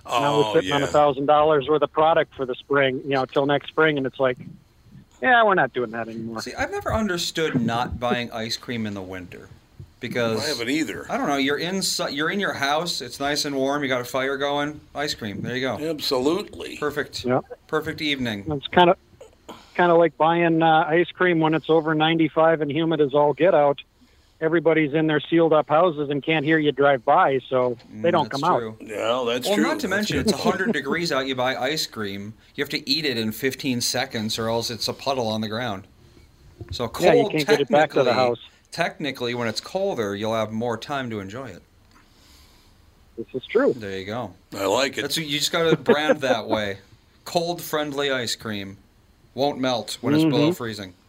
Oh, 0.05 0.19
now 0.19 0.37
we're 0.37 0.43
oh 0.45 0.53
sitting 0.55 0.71
on 0.73 0.81
yeah, 0.81 0.87
a 0.87 0.89
thousand 0.89 1.25
dollars 1.27 1.67
worth 1.69 1.81
of 1.81 1.91
product 1.91 2.35
for 2.35 2.45
the 2.45 2.55
spring, 2.55 3.01
you 3.05 3.11
know, 3.11 3.25
till 3.25 3.45
next 3.45 3.69
spring, 3.69 3.97
and 3.97 4.05
it's 4.05 4.19
like, 4.19 4.37
yeah, 5.21 5.41
we're 5.45 5.53
not 5.55 5.71
doing 5.71 5.91
that 5.91 6.09
anymore. 6.09 6.41
See, 6.41 6.53
I've 6.53 6.71
never 6.71 6.93
understood 6.93 7.61
not 7.61 7.99
buying 8.01 8.29
ice 8.31 8.57
cream 8.57 8.85
in 8.85 8.93
the 8.95 9.01
winter 9.01 9.47
because 10.01 10.43
I 10.43 10.49
haven't 10.49 10.69
either. 10.69 11.05
I 11.09 11.15
don't 11.15 11.27
know. 11.29 11.37
You're 11.37 11.57
in 11.57 11.81
you're 12.11 12.29
in 12.29 12.41
your 12.41 12.51
house. 12.51 12.99
It's 12.99 13.21
nice 13.21 13.45
and 13.45 13.55
warm. 13.55 13.81
You 13.81 13.87
got 13.87 14.01
a 14.01 14.05
fire 14.05 14.35
going. 14.35 14.81
Ice 14.93 15.13
cream. 15.13 15.41
There 15.41 15.55
you 15.55 15.61
go. 15.61 15.77
Absolutely. 15.89 16.75
Perfect. 16.75 17.23
Yeah. 17.23 17.39
Perfect 17.67 18.01
evening. 18.01 18.43
It's 18.51 18.67
kind 18.67 18.89
of 18.89 18.97
kind 19.73 19.91
of 19.91 19.97
like 19.97 20.17
buying 20.17 20.61
uh, 20.61 20.85
ice 20.87 21.09
cream 21.11 21.39
when 21.39 21.53
it's 21.53 21.69
over 21.69 21.93
95 21.95 22.61
and 22.61 22.71
humid 22.71 23.01
as 23.01 23.13
all 23.13 23.33
get 23.33 23.53
out. 23.53 23.81
Everybody's 24.41 24.93
in 24.93 25.07
their 25.07 25.21
sealed 25.21 25.53
up 25.53 25.69
houses 25.69 26.09
and 26.09 26.21
can't 26.21 26.43
hear 26.43 26.57
you 26.57 26.71
drive 26.73 27.05
by, 27.05 27.39
so 27.49 27.77
they 27.93 28.11
don't 28.11 28.27
Mm, 28.27 28.31
That's 28.31 28.41
come 28.41 28.59
true. 28.59 28.77
Yeah, 28.81 29.23
that's 29.25 29.47
Well, 29.47 29.55
true. 29.55 29.63
not 29.63 29.79
to 29.79 29.87
That's 29.87 29.89
mention 29.89 30.17
good. 30.17 30.27
it's 30.33 30.43
100 30.45 30.73
degrees 30.73 31.11
out. 31.13 31.27
You 31.27 31.35
buy 31.35 31.55
ice 31.55 31.85
cream. 31.85 32.33
You 32.55 32.61
have 32.63 32.69
to 32.69 32.89
eat 32.89 33.05
it 33.05 33.17
in 33.17 33.31
15 33.31 33.79
seconds, 33.79 34.37
or 34.37 34.49
else 34.49 34.69
it's 34.69 34.87
a 34.89 34.93
puddle 34.93 35.27
on 35.27 35.39
the 35.41 35.47
ground. 35.47 35.87
So 36.71 36.87
cold. 36.89 37.05
Yeah, 37.05 37.13
you 37.23 37.29
can't 37.29 37.47
get 37.47 37.61
it 37.61 37.69
back 37.69 37.91
to 37.91 37.99
the 37.99 38.03
technically- 38.05 38.13
house. 38.13 38.39
Technically, 38.71 39.33
when 39.35 39.47
it's 39.47 39.61
colder, 39.61 40.15
you'll 40.15 40.33
have 40.33 40.51
more 40.51 40.77
time 40.77 41.09
to 41.11 41.19
enjoy 41.19 41.45
it. 41.49 41.61
This 43.17 43.27
is 43.35 43.45
true. 43.45 43.73
There 43.73 43.97
you 43.99 44.05
go. 44.05 44.33
I 44.57 44.65
like 44.65 44.97
it. 44.97 45.03
That's 45.03 45.15
you 45.17 45.37
just 45.37 45.51
got 45.51 45.69
to 45.69 45.77
brand 45.77 46.21
that 46.21 46.47
way. 46.47 46.79
Cold 47.23 47.61
friendly 47.61 48.09
ice 48.11 48.35
cream 48.35 48.77
won't 49.35 49.59
melt 49.59 49.97
when 50.01 50.13
it's 50.13 50.23
Mm-hmm. 50.23 50.29
below 50.31 50.51
freezing. 50.53 50.93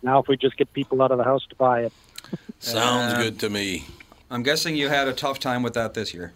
Now, 0.00 0.20
if 0.20 0.28
we 0.28 0.36
just 0.36 0.56
get 0.56 0.72
people 0.72 1.02
out 1.02 1.10
of 1.10 1.18
the 1.18 1.24
house 1.24 1.44
to 1.48 1.56
buy 1.56 1.82
it, 1.82 1.92
Sounds 2.60 3.14
good 3.14 3.40
to 3.40 3.50
me. 3.50 3.84
I'm 4.30 4.44
guessing 4.44 4.76
you 4.76 4.88
had 4.88 5.08
a 5.08 5.12
tough 5.12 5.40
time 5.40 5.62
with 5.64 5.74
that 5.74 5.94
this 5.94 6.14
year. 6.14 6.32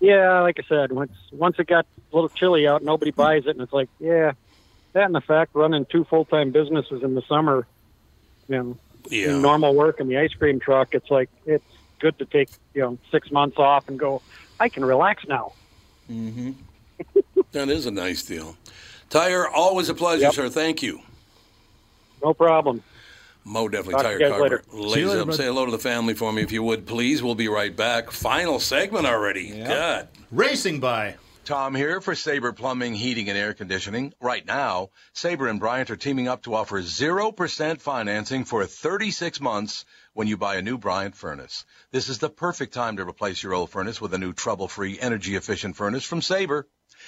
yeah, 0.00 0.40
like 0.40 0.58
I 0.58 0.62
said, 0.66 0.92
once 0.92 1.12
once 1.30 1.58
it 1.58 1.66
got 1.66 1.84
a 2.10 2.16
little 2.16 2.30
chilly 2.30 2.66
out, 2.66 2.82
nobody 2.82 3.10
buys 3.10 3.44
it, 3.44 3.50
and 3.50 3.60
it's 3.60 3.72
like, 3.72 3.88
yeah, 3.98 4.32
that 4.94 5.04
and 5.04 5.14
the 5.14 5.20
fact 5.20 5.50
running 5.54 5.84
two 5.84 6.04
full 6.04 6.24
time 6.24 6.52
businesses 6.52 7.02
in 7.02 7.14
the 7.14 7.22
summer, 7.22 7.66
you 8.48 8.56
know, 8.56 8.76
Yeah. 9.10 9.38
normal 9.38 9.74
work 9.74 10.00
in 10.00 10.08
the 10.08 10.16
ice 10.18 10.32
cream 10.32 10.58
truck, 10.58 10.94
it's 10.94 11.10
like 11.10 11.28
it's 11.44 11.64
good 11.98 12.18
to 12.18 12.24
take 12.24 12.48
you 12.72 12.80
know 12.80 12.98
six 13.10 13.30
months 13.30 13.58
off 13.58 13.88
and 13.88 13.98
go. 13.98 14.22
I 14.58 14.70
can 14.70 14.84
relax 14.86 15.26
now. 15.28 15.52
Mm-hmm. 16.10 16.52
That 17.52 17.68
is 17.68 17.86
a 17.86 17.90
nice 17.90 18.22
deal. 18.22 18.56
Tire, 19.08 19.48
always 19.48 19.88
a 19.88 19.94
pleasure, 19.94 20.22
Yep. 20.22 20.34
sir. 20.34 20.48
Thank 20.48 20.82
you. 20.82 21.00
No 22.22 22.32
problem. 22.34 22.82
Mo 23.44 23.68
definitely 23.68 23.94
Talk 23.94 24.02
to 24.02 24.08
tire 24.08 24.20
you 24.20 24.28
carver. 24.28 24.42
later. 24.42 24.62
Ladies 24.72 24.92
See 24.94 25.00
you 25.00 25.08
later, 25.08 25.22
up, 25.30 25.32
say 25.34 25.44
hello 25.46 25.64
to 25.64 25.72
the 25.72 25.78
family 25.78 26.14
for 26.14 26.32
me 26.32 26.42
if 26.42 26.52
you 26.52 26.62
would, 26.62 26.86
please. 26.86 27.22
We'll 27.22 27.34
be 27.34 27.48
right 27.48 27.74
back. 27.74 28.10
Final 28.10 28.60
segment 28.60 29.06
already. 29.06 29.50
God. 29.64 30.08
Racing 30.30 30.78
by. 30.80 31.16
Tom 31.46 31.74
here 31.74 32.00
for 32.00 32.14
Sabre 32.14 32.52
Plumbing, 32.52 32.94
Heating, 32.94 33.28
and 33.28 33.36
Air 33.36 33.54
Conditioning. 33.54 34.12
Right 34.20 34.46
now, 34.46 34.90
Sabre 35.14 35.48
and 35.48 35.58
Bryant 35.58 35.90
are 35.90 35.96
teaming 35.96 36.28
up 36.28 36.42
to 36.42 36.54
offer 36.54 36.80
0% 36.82 37.80
financing 37.80 38.44
for 38.44 38.64
36 38.66 39.40
months 39.40 39.84
when 40.12 40.28
you 40.28 40.36
buy 40.36 40.56
a 40.56 40.62
new 40.62 40.78
Bryant 40.78 41.16
furnace. 41.16 41.64
This 41.90 42.08
is 42.08 42.18
the 42.18 42.30
perfect 42.30 42.74
time 42.74 42.98
to 42.98 43.08
replace 43.08 43.42
your 43.42 43.54
old 43.54 43.70
furnace 43.70 44.00
with 44.00 44.14
a 44.14 44.18
new 44.18 44.32
trouble-free, 44.32 45.00
energy-efficient 45.00 45.74
furnace 45.76 46.04
from 46.04 46.22
Sabre. 46.22 46.68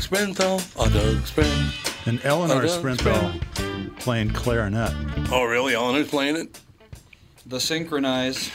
Sprinthal. 0.00 0.60
Oh, 0.76 0.88
Doug 0.88 1.16
Sprinthal. 1.24 2.06
And 2.06 2.20
Eleanor 2.24 2.62
Sprinthal 2.64 3.98
playing 3.98 4.30
clarinet. 4.30 4.92
Oh, 5.30 5.44
really? 5.44 5.74
Eleanor's 5.74 6.08
playing 6.08 6.36
it? 6.36 6.60
The 7.46 7.60
synchronize. 7.60 8.50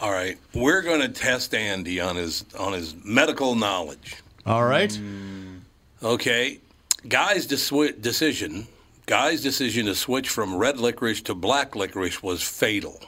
All 0.00 0.10
right. 0.12 0.36
We're 0.54 0.82
going 0.82 1.00
to 1.00 1.08
test 1.08 1.54
Andy 1.54 2.00
on 2.00 2.16
his 2.16 2.44
on 2.58 2.72
his 2.72 2.94
medical 3.04 3.54
knowledge. 3.54 4.16
All 4.44 4.64
right. 4.64 4.90
Mm. 4.90 5.60
Okay. 6.02 6.60
Guy's 7.08 7.46
deci- 7.46 8.00
decision, 8.02 8.66
Guy's 9.06 9.40
decision 9.40 9.86
to 9.86 9.94
switch 9.94 10.28
from 10.28 10.56
red 10.56 10.78
licorice 10.78 11.22
to 11.22 11.34
black 11.34 11.76
licorice 11.76 12.22
was 12.22 12.42
fatal. 12.42 13.00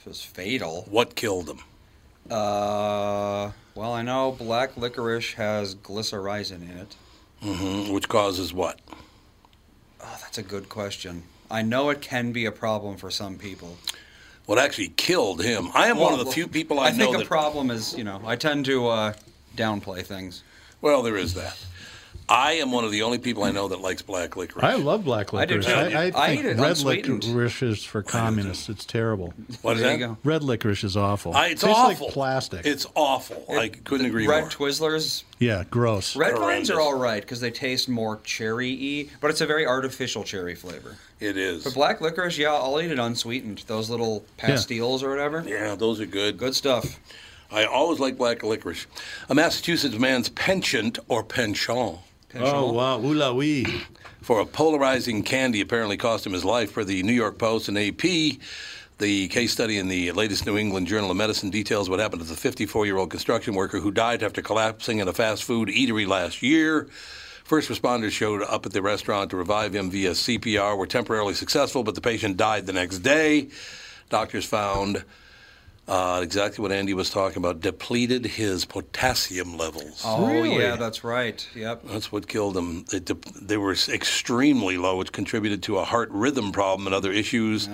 It 0.00 0.08
was 0.08 0.22
fatal. 0.22 0.86
What 0.88 1.14
killed 1.14 1.48
him? 1.48 1.60
Uh, 2.30 3.50
well, 3.74 3.92
I 3.92 4.02
know 4.02 4.32
black 4.32 4.76
licorice 4.76 5.34
has 5.34 5.74
glycyrrhizin 5.74 6.62
in 6.70 6.78
it. 6.78 6.96
hmm 7.40 7.92
Which 7.92 8.08
causes 8.08 8.52
what? 8.52 8.80
Oh, 10.00 10.18
that's 10.22 10.38
a 10.38 10.42
good 10.42 10.68
question. 10.68 11.24
I 11.50 11.62
know 11.62 11.90
it 11.90 12.00
can 12.00 12.32
be 12.32 12.46
a 12.46 12.52
problem 12.52 12.96
for 12.96 13.10
some 13.10 13.36
people. 13.36 13.76
What 14.46 14.58
actually 14.58 14.88
killed 14.88 15.42
him? 15.42 15.68
I 15.74 15.88
am 15.88 15.98
one 15.98 16.12
of 16.12 16.18
the 16.18 16.24
Well, 16.26 16.32
few 16.34 16.48
people 16.48 16.78
I, 16.80 16.88
I 16.88 16.90
know 16.90 16.94
I 16.94 16.98
think 16.98 17.14
a 17.16 17.18
that. 17.18 17.26
problem 17.26 17.70
is, 17.70 17.94
you 17.96 18.04
know, 18.04 18.20
I 18.26 18.36
tend 18.36 18.64
to 18.66 18.88
uh, 18.88 19.12
downplay 19.56 20.02
things. 20.04 20.42
well, 20.80 21.02
there 21.02 21.16
is 21.16 21.34
that. 21.34 21.56
I 22.26 22.52
am 22.54 22.72
one 22.72 22.84
of 22.84 22.90
the 22.90 23.02
only 23.02 23.18
people 23.18 23.44
I 23.44 23.50
know 23.50 23.68
that 23.68 23.80
likes 23.82 24.00
black 24.00 24.34
licorice. 24.36 24.64
I 24.64 24.76
love 24.76 25.04
black 25.04 25.34
I 25.34 25.44
do 25.44 25.56
licorice. 25.58 25.66
I, 25.94 26.04
I 26.04 26.12
I 26.14 26.26
think 26.28 26.40
eat 26.40 26.46
it 26.46 26.56
red 26.58 26.78
licorice 26.78 27.62
is 27.62 27.84
for 27.84 28.02
communists. 28.02 28.70
It's 28.70 28.86
terrible. 28.86 29.34
What 29.60 29.76
is 29.76 29.82
There 29.82 29.90
that? 29.92 29.98
you 30.00 30.06
go. 30.06 30.16
Red 30.24 30.42
licorice 30.42 30.84
is 30.84 30.96
awful. 30.96 31.34
I, 31.34 31.48
it's 31.48 31.60
Tastes 31.60 31.78
awful. 31.78 32.06
like 32.06 32.14
plastic. 32.14 32.64
It's 32.66 32.86
awful. 32.94 33.44
I 33.54 33.68
couldn't 33.68 34.06
agree 34.06 34.26
Red 34.26 34.40
more. 34.40 34.48
Twizzlers, 34.48 35.24
yeah, 35.38 35.64
gross. 35.70 36.16
red 36.16 36.38
vines 36.38 36.70
are 36.70 36.80
all 36.80 36.94
right 36.96 37.20
because 37.20 37.40
they 37.40 37.50
taste 37.50 37.88
more 37.90 38.18
cherry-y, 38.24 39.10
but 39.20 39.30
it's 39.30 39.42
a 39.42 39.46
very 39.46 39.66
artificial 39.66 40.24
cherry 40.24 40.54
flavor. 40.54 40.96
It 41.20 41.36
is. 41.36 41.64
But 41.64 41.74
black 41.74 42.00
licorice, 42.00 42.38
yeah, 42.38 42.52
I'll 42.54 42.80
eat 42.80 42.90
it 42.90 42.98
unsweetened. 42.98 43.64
Those 43.66 43.90
little 43.90 44.24
pastilles 44.38 45.02
or 45.02 45.10
whatever. 45.10 45.44
Yeah, 45.46 45.74
those 45.74 46.00
are 46.00 46.06
good. 46.06 46.38
Good 46.38 46.54
stuff. 46.54 46.98
I 47.52 47.66
always 47.66 48.00
like 48.00 48.16
black 48.16 48.42
licorice. 48.42 48.86
A 49.28 49.34
Massachusetts 49.34 49.98
man's 49.98 50.30
penchant 50.30 50.98
or 51.08 51.22
penchant 51.22 51.98
Oh 52.36 52.72
wow, 52.72 52.98
ooh 52.98 53.14
la 53.14 53.32
wee. 53.32 53.64
for 54.20 54.40
a 54.40 54.46
polarizing 54.46 55.22
candy 55.22 55.60
apparently 55.60 55.96
cost 55.96 56.26
him 56.26 56.32
his 56.32 56.44
life, 56.44 56.72
for 56.72 56.84
the 56.84 57.02
New 57.02 57.12
York 57.12 57.38
Post 57.38 57.68
and 57.68 57.78
AP. 57.78 58.38
The 58.98 59.28
case 59.28 59.52
study 59.52 59.78
in 59.78 59.88
the 59.88 60.12
latest 60.12 60.46
New 60.46 60.56
England 60.56 60.86
Journal 60.86 61.10
of 61.10 61.16
Medicine 61.16 61.50
details 61.50 61.90
what 61.90 62.00
happened 62.00 62.22
to 62.22 62.28
the 62.28 62.36
54 62.36 62.86
year 62.86 62.96
old 62.96 63.10
construction 63.10 63.54
worker 63.54 63.78
who 63.80 63.90
died 63.90 64.22
after 64.22 64.42
collapsing 64.42 64.98
in 64.98 65.08
a 65.08 65.12
fast 65.12 65.44
food 65.44 65.68
eatery 65.68 66.06
last 66.06 66.42
year. 66.42 66.88
First 67.44 67.68
responders 67.68 68.12
showed 68.12 68.42
up 68.42 68.64
at 68.66 68.72
the 68.72 68.82
restaurant 68.82 69.30
to 69.30 69.36
revive 69.36 69.74
him 69.74 69.90
via 69.90 70.12
CPR, 70.12 70.76
were 70.78 70.86
temporarily 70.86 71.34
successful, 71.34 71.82
but 71.82 71.94
the 71.94 72.00
patient 72.00 72.36
died 72.36 72.66
the 72.66 72.72
next 72.72 73.00
day. 73.00 73.48
Doctors 74.08 74.44
found 74.44 75.04
uh, 75.86 76.20
exactly 76.22 76.62
what 76.62 76.72
Andy 76.72 76.94
was 76.94 77.10
talking 77.10 77.38
about 77.38 77.60
depleted 77.60 78.24
his 78.24 78.64
potassium 78.64 79.56
levels. 79.56 80.02
Oh 80.04 80.26
Really? 80.26 80.58
yeah, 80.58 80.76
that's 80.76 81.04
right. 81.04 81.46
Yep. 81.54 81.82
That's 81.84 82.10
what 82.10 82.26
killed 82.26 82.56
him. 82.56 82.84
They, 82.90 83.00
de- 83.00 83.16
they 83.40 83.56
were 83.56 83.72
extremely 83.72 84.76
low, 84.78 84.96
which 84.96 85.12
contributed 85.12 85.62
to 85.64 85.78
a 85.78 85.84
heart 85.84 86.10
rhythm 86.10 86.52
problem 86.52 86.86
and 86.86 86.94
other 86.94 87.12
issues. 87.12 87.68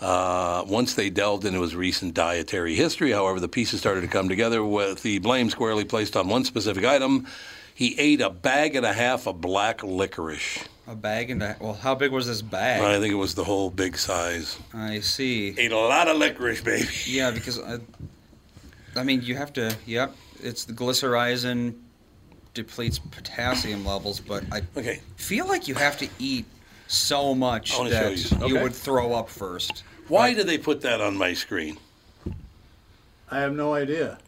Uh, 0.00 0.62
once 0.66 0.94
they 0.94 1.08
delved 1.08 1.44
into 1.46 1.62
his 1.62 1.74
recent 1.74 2.12
dietary 2.14 2.74
history, 2.74 3.12
however, 3.12 3.40
the 3.40 3.48
pieces 3.48 3.80
started 3.80 4.02
to 4.02 4.08
come 4.08 4.28
together 4.28 4.62
with 4.62 5.02
the 5.02 5.18
blame 5.18 5.48
squarely 5.50 5.84
placed 5.84 6.16
on 6.16 6.28
one 6.28 6.44
specific 6.44 6.84
item. 6.84 7.26
He 7.74 7.98
ate 7.98 8.20
a 8.20 8.30
bag 8.30 8.76
and 8.76 8.84
a 8.86 8.92
half 8.92 9.26
of 9.26 9.40
black 9.40 9.82
licorice. 9.82 10.64
A 10.88 10.94
bag 10.94 11.30
and 11.30 11.42
a 11.42 11.56
well, 11.60 11.74
how 11.74 11.94
big 11.96 12.12
was 12.12 12.26
this 12.28 12.42
bag? 12.42 12.80
I 12.80 13.00
think 13.00 13.12
it 13.12 13.16
was 13.16 13.34
the 13.34 13.42
whole 13.44 13.70
big 13.70 13.96
size. 13.98 14.56
I 14.72 15.00
see. 15.00 15.54
Ate 15.58 15.72
a 15.72 15.76
lot 15.78 16.06
of 16.08 16.16
licorice, 16.16 16.60
baby. 16.60 16.88
Yeah, 17.06 17.32
because 17.32 17.58
I, 17.58 17.78
I 18.94 19.02
mean, 19.02 19.22
you 19.22 19.34
have 19.34 19.52
to. 19.54 19.74
Yep, 19.86 20.14
it's 20.42 20.64
the 20.64 20.72
glycyrrhizin 20.72 21.74
depletes 22.54 22.98
potassium 23.00 23.84
levels, 23.84 24.20
but 24.20 24.44
I 24.52 24.62
Okay. 24.76 25.00
feel 25.16 25.46
like 25.48 25.66
you 25.68 25.74
have 25.74 25.98
to 25.98 26.08
eat 26.20 26.46
so 26.86 27.34
much 27.34 27.74
I 27.74 27.78
wanna 27.78 27.90
show 27.90 27.96
that 28.04 28.10
you 28.12 28.16
some. 28.18 28.42
you 28.44 28.60
would 28.60 28.74
throw 28.74 29.12
up 29.12 29.28
first. 29.28 29.82
Why 30.08 30.34
did 30.34 30.46
they 30.46 30.56
put 30.56 30.82
that 30.82 31.00
on 31.00 31.16
my 31.16 31.34
screen? 31.34 31.78
I 33.28 33.40
have 33.40 33.52
no 33.54 33.74
idea. 33.74 34.18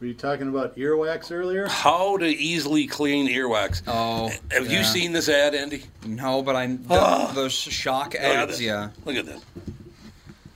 Were 0.00 0.06
you 0.06 0.14
talking 0.14 0.48
about 0.48 0.76
earwax 0.76 1.32
earlier? 1.32 1.66
How 1.66 2.16
to 2.18 2.26
easily 2.26 2.86
clean 2.86 3.28
earwax. 3.28 3.82
Oh, 3.88 4.30
Have 4.52 4.70
you 4.70 4.84
seen 4.84 5.10
this 5.12 5.28
ad, 5.28 5.56
Andy? 5.56 5.82
No, 6.06 6.40
but 6.40 6.54
I 6.54 6.66
the, 6.68 6.78
Ah. 6.90 7.32
those 7.34 7.52
shock 7.52 8.14
ads. 8.14 8.52
this. 8.52 8.60
Yeah. 8.60 8.90
Look 9.04 9.16
at 9.16 9.26
this. 9.26 9.42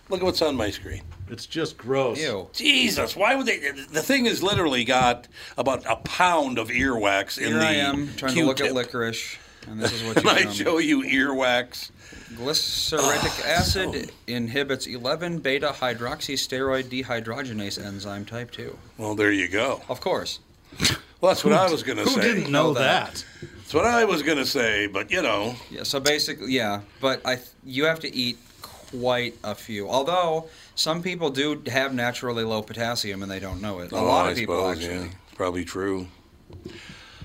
Look 0.09 0.21
at 0.21 0.25
what's 0.25 0.43
on 0.43 0.55
my 0.55 0.71
screen. 0.71 1.03
It's 1.29 1.47
just 1.47 1.77
gross. 1.77 2.21
Ew. 2.21 2.51
Jesus, 2.53 3.17
why 3.17 3.35
would 3.35 3.47
they? 3.47 3.59
The 3.91 4.03
thing 4.03 4.27
has 4.27 4.43
literally 4.45 4.85
got 4.85 5.27
about 5.59 5.85
a 5.91 5.97
pound 5.97 6.59
of 6.59 6.69
earwax 6.69 7.37
in 7.39 7.49
Here 7.49 7.59
the 7.59 7.67
I 7.67 7.73
am 7.73 8.15
trying 8.17 8.35
to 8.35 8.45
look 8.45 8.61
at 8.61 8.75
licorice, 8.75 9.37
and 9.69 9.81
this 9.81 9.93
is 9.93 10.03
what 10.03 10.17
And 10.25 10.25
you 10.25 10.31
I 10.51 10.53
show 10.53 10.79
you 10.79 11.03
earwax. 11.03 11.91
Glycyrrhizic 12.35 13.43
Ah, 13.45 13.59
acid 13.59 14.11
inhibits 14.27 14.87
11 14.87 15.39
beta 15.41 15.69
hydroxysteroid 15.79 16.85
dehydrogenase 16.85 17.83
enzyme 17.85 18.25
type 18.25 18.51
2. 18.51 18.77
Well, 18.99 19.15
there 19.15 19.33
you 19.33 19.49
go. 19.49 19.83
Of 19.89 20.01
course. 20.01 20.41
Well, 21.21 21.31
that's 21.31 21.45
what 21.45 21.53
I 21.53 21.71
was 21.71 21.85
going 21.85 21.99
to 21.99 22.07
say. 22.09 22.15
Who 22.15 22.21
didn't 22.21 22.51
know 22.51 22.73
know 22.73 22.75
that? 22.75 23.15
that? 23.15 23.25
That's 23.59 23.75
what 23.75 23.85
I 23.85 24.05
was 24.05 24.25
going 24.25 24.39
to 24.39 24.45
say, 24.45 24.89
but 24.89 25.09
you 25.13 25.23
know, 25.23 25.55
Yeah, 25.71 25.85
so 25.85 26.01
basically, 26.01 26.53
yeah, 26.53 26.81
but 27.01 27.21
I 27.25 27.39
you 27.63 27.85
have 27.85 28.01
to 28.01 28.13
eat 28.13 28.39
quite 28.61 29.37
a 29.45 29.55
few. 29.55 29.89
Although 29.89 30.49
some 30.75 31.01
people 31.01 31.31
do 31.31 31.63
have 31.69 31.95
naturally 31.95 32.43
low 32.43 32.61
potassium 32.61 33.23
and 33.23 33.31
they 33.31 33.39
don't 33.39 33.63
know 33.63 33.79
it. 33.79 33.93
A 33.93 33.95
oh, 33.99 34.05
lot 34.05 34.27
I 34.27 34.31
of 34.33 34.37
people 34.37 34.57
suppose, 34.57 34.79
actually. 34.85 35.07
yeah, 35.07 35.13
probably 35.37 35.65
true. 35.65 36.09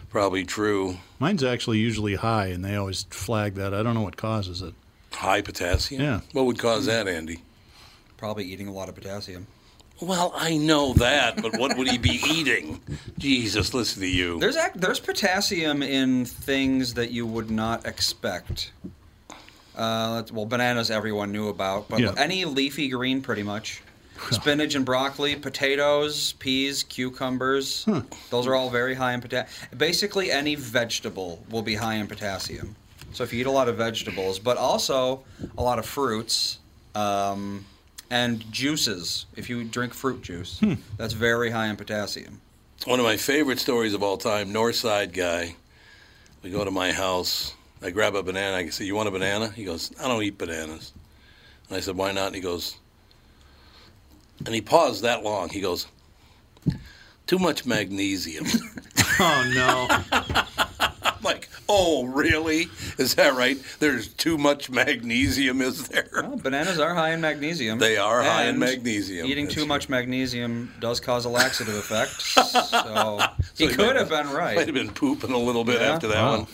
Probably 0.09 0.45
true. 0.45 0.97
Mine's 1.19 1.43
actually 1.43 1.79
usually 1.79 2.15
high, 2.15 2.47
and 2.47 2.63
they 2.63 2.75
always 2.75 3.03
flag 3.09 3.55
that. 3.55 3.73
I 3.73 3.83
don't 3.83 3.93
know 3.93 4.01
what 4.01 4.17
causes 4.17 4.61
it. 4.61 4.73
High 5.11 5.41
potassium. 5.41 6.01
Yeah. 6.01 6.19
What 6.31 6.45
would 6.45 6.59
cause 6.59 6.85
that, 6.85 7.07
Andy? 7.07 7.41
Probably 8.17 8.45
eating 8.45 8.67
a 8.67 8.71
lot 8.71 8.87
of 8.89 8.95
potassium. 8.95 9.47
Well, 9.99 10.31
I 10.35 10.57
know 10.57 10.93
that, 10.93 11.41
but 11.41 11.57
what 11.57 11.75
would 11.77 11.89
he 11.89 11.97
be 11.97 12.21
eating? 12.29 12.79
Jesus, 13.17 13.73
listen 13.73 14.01
to 14.01 14.07
you. 14.07 14.39
There's 14.39 14.55
ac- 14.57 14.73
there's 14.75 14.99
potassium 14.99 15.81
in 15.81 16.25
things 16.25 16.93
that 16.95 17.09
you 17.11 17.25
would 17.25 17.49
not 17.49 17.85
expect. 17.87 18.71
Uh, 19.75 20.23
well, 20.31 20.45
bananas 20.45 20.89
everyone 20.89 21.31
knew 21.31 21.49
about, 21.49 21.89
but 21.89 21.99
Yeah. 21.99 22.13
any 22.17 22.45
leafy 22.45 22.89
green 22.89 23.21
pretty 23.21 23.43
much. 23.43 23.81
Spinach 24.32 24.75
and 24.75 24.86
broccoli, 24.86 25.36
potatoes, 25.36 26.34
peas, 26.34 26.84
cucumbers. 26.84 27.86
Those 28.30 28.47
are 28.47 28.56
all 28.56 28.69
very 28.69 28.95
high 28.95 29.13
in 29.13 29.21
potassium. 29.21 29.77
Basically, 29.77 30.32
any 30.32 30.56
vegetable 30.56 31.43
will 31.49 31.62
be 31.62 31.75
high 31.75 31.95
in 31.95 32.08
potassium. 32.08 32.75
So 33.13 33.23
if 33.23 33.34
you 33.34 33.41
eat 33.41 33.47
a 33.47 33.51
lot 33.51 33.67
of 33.69 33.77
vegetables, 33.77 34.39
but 34.39 34.58
also 34.58 35.23
a 35.58 35.63
lot 35.63 35.80
of 35.80 35.86
fruits 35.86 36.60
um, 36.95 37.65
and 38.10 38.39
juices, 38.51 39.25
if 39.36 39.49
you 39.49 39.63
drink 39.63 39.93
fruit 39.93 40.21
juice, 40.21 40.62
that's 40.97 41.13
very 41.13 41.49
high 41.49 41.67
in 41.67 41.75
potassium. 41.77 42.41
One 42.86 42.99
of 42.99 43.06
my 43.06 43.17
favorite 43.17 43.60
stories 43.60 43.93
of 43.93 44.03
all 44.03 44.17
time, 44.17 44.51
North 44.53 44.75
Side 44.75 45.13
guy. 45.13 45.56
We 46.43 46.51
go 46.51 46.63
to 46.63 46.71
my 46.71 46.91
house. 46.91 47.53
I 47.82 47.89
grab 47.89 48.15
a 48.15 48.23
banana. 48.23 48.58
I 48.58 48.69
say, 48.69 48.86
You 48.86 48.95
want 48.95 49.08
a 49.08 49.12
banana? 49.12 49.49
He 49.49 49.65
goes, 49.65 49.91
I 49.99 50.08
don't 50.08 50.21
eat 50.23 50.38
bananas. 50.38 50.93
And 51.69 51.77
I 51.77 51.80
said, 51.82 51.97
Why 51.97 52.12
not? 52.12 52.27
And 52.27 52.36
he 52.36 52.41
goes, 52.41 52.77
and 54.45 54.54
he 54.56 54.62
paused 54.62 55.04
that 55.04 55.23
long. 55.23 55.50
He 55.50 55.62
goes, 55.62 55.88
Too 57.26 57.39
much 57.39 57.65
magnesium. 57.65 58.45
Oh 59.19 59.52
no! 59.52 59.88
I'm 61.02 61.15
like, 61.23 61.50
Oh, 61.67 62.06
really? 62.06 62.67
Is 63.00 63.15
that 63.15 63.34
right? 63.34 63.58
There's 63.80 64.10
too 64.10 64.38
much 64.38 64.69
magnesium, 64.69 65.60
is 65.62 65.88
there? 65.88 66.08
Well, 66.13 66.36
bananas 66.38 66.78
are 66.80 66.93
high 66.93 67.13
in 67.13 67.21
magnesium. 67.21 67.80
They 67.80 67.97
are 67.97 68.21
high 68.21 68.43
in 68.45 68.60
magnesium. 68.60 69.26
Eating 69.26 69.47
too 69.47 69.62
true. 69.62 69.65
much 69.65 69.89
magnesium 69.89 70.71
does 70.80 71.00
cause 71.00 71.26
a 71.26 71.30
laxative 71.30 71.73
effect. 71.76 72.12
So 72.78 73.19
he 73.58 73.69
So 73.69 73.76
could 73.76 73.88
might- 73.88 73.95
have 73.95 74.10
been 74.10 74.30
right. 74.30 74.56
Might 74.56 74.67
have 74.67 74.76
been 74.76 74.91
pooping 74.93 75.32
a 75.32 75.38
little 75.38 75.63
bit 75.63 75.82
Yeah. 75.82 75.93
after 75.95 76.08
that 76.10 76.21
one. 76.38 76.47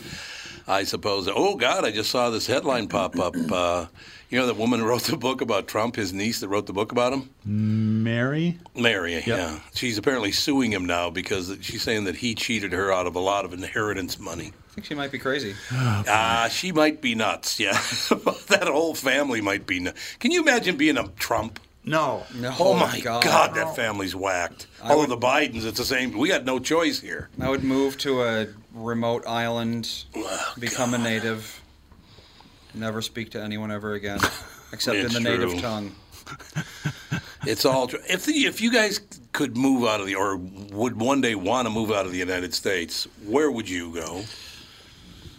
I 0.67 0.83
suppose. 0.83 1.27
Oh 1.27 1.55
God, 1.55 1.85
I 1.85 1.91
just 1.91 2.09
saw 2.09 2.29
this 2.29 2.47
headline 2.47 2.87
pop 2.87 3.19
up. 3.19 3.35
Uh, 3.51 3.87
you 4.29 4.39
know 4.39 4.47
that 4.47 4.57
woman 4.57 4.79
who 4.79 4.85
wrote 4.87 5.03
the 5.03 5.17
book 5.17 5.41
about 5.41 5.67
Trump, 5.67 5.95
his 5.95 6.13
niece 6.13 6.39
that 6.39 6.47
wrote 6.47 6.65
the 6.65 6.73
book 6.73 6.91
about 6.91 7.13
him, 7.13 7.29
Mary? 7.45 8.57
Mary. 8.75 9.21
Yeah, 9.25 9.59
she's 9.73 9.97
apparently 9.97 10.31
suing 10.31 10.71
him 10.71 10.85
now 10.85 11.09
because 11.09 11.55
she's 11.61 11.83
saying 11.83 12.05
that 12.05 12.15
he 12.15 12.33
cheated 12.33 12.71
her 12.71 12.91
out 12.91 13.05
of 13.07 13.15
a 13.15 13.19
lot 13.19 13.45
of 13.45 13.53
inheritance 13.53 14.17
money. 14.19 14.51
I 14.71 14.73
think 14.73 14.85
she 14.87 14.95
might 14.95 15.11
be 15.11 15.19
crazy. 15.19 15.53
Ah, 15.71 16.47
she 16.51 16.71
might 16.71 16.99
be 17.01 17.13
nuts. 17.13 17.59
Yeah, 17.59 17.73
that 18.47 18.63
whole 18.71 18.95
family 18.95 19.41
might 19.41 19.67
be. 19.67 19.79
nuts. 19.81 19.99
Can 20.19 20.31
you 20.31 20.41
imagine 20.41 20.77
being 20.77 20.97
a 20.97 21.07
Trump? 21.09 21.59
No. 21.85 22.23
No, 22.35 22.55
Oh 22.59 22.73
my 22.75 22.99
God, 23.01 23.23
that 23.55 23.75
family's 23.75 24.15
whacked. 24.15 24.67
I 24.81 24.89
Although 24.91 25.01
would- 25.01 25.09
the 25.09 25.17
Bidens, 25.17 25.65
it's 25.65 25.77
the 25.77 25.85
same. 25.85 26.17
We 26.17 26.29
got 26.29 26.45
no 26.45 26.59
choice 26.59 26.99
here. 27.01 27.29
I 27.39 27.49
would 27.49 27.63
move 27.63 27.97
to 27.99 28.23
a 28.23 28.47
remote 28.73 29.25
island, 29.27 30.05
Oh, 30.15 30.53
become 30.59 30.93
a 30.93 30.97
native, 30.97 31.61
never 32.73 33.01
speak 33.01 33.31
to 33.31 33.41
anyone 33.41 33.71
ever 33.71 33.93
again, 33.93 34.19
except 34.73 34.97
in 34.97 35.03
the 35.11 35.19
true. 35.19 35.37
native 35.37 35.59
tongue. 35.61 35.95
It's 37.45 37.65
all 37.65 37.87
true. 37.87 37.99
If 38.09 38.25
the, 38.25 38.45
if 38.45 38.61
you 38.61 38.71
guys 38.71 39.01
could 39.33 39.57
move 39.57 39.85
out 39.85 39.99
of 39.99 40.05
the 40.07 40.15
or 40.15 40.37
would 40.37 40.97
one 40.97 41.19
day 41.19 41.35
want 41.35 41.65
to 41.67 41.69
move 41.73 41.91
out 41.91 42.05
of 42.05 42.13
the 42.13 42.17
United 42.17 42.53
States, 42.53 43.05
where 43.25 43.51
would 43.51 43.69
you 43.69 43.93
go? 43.93 44.23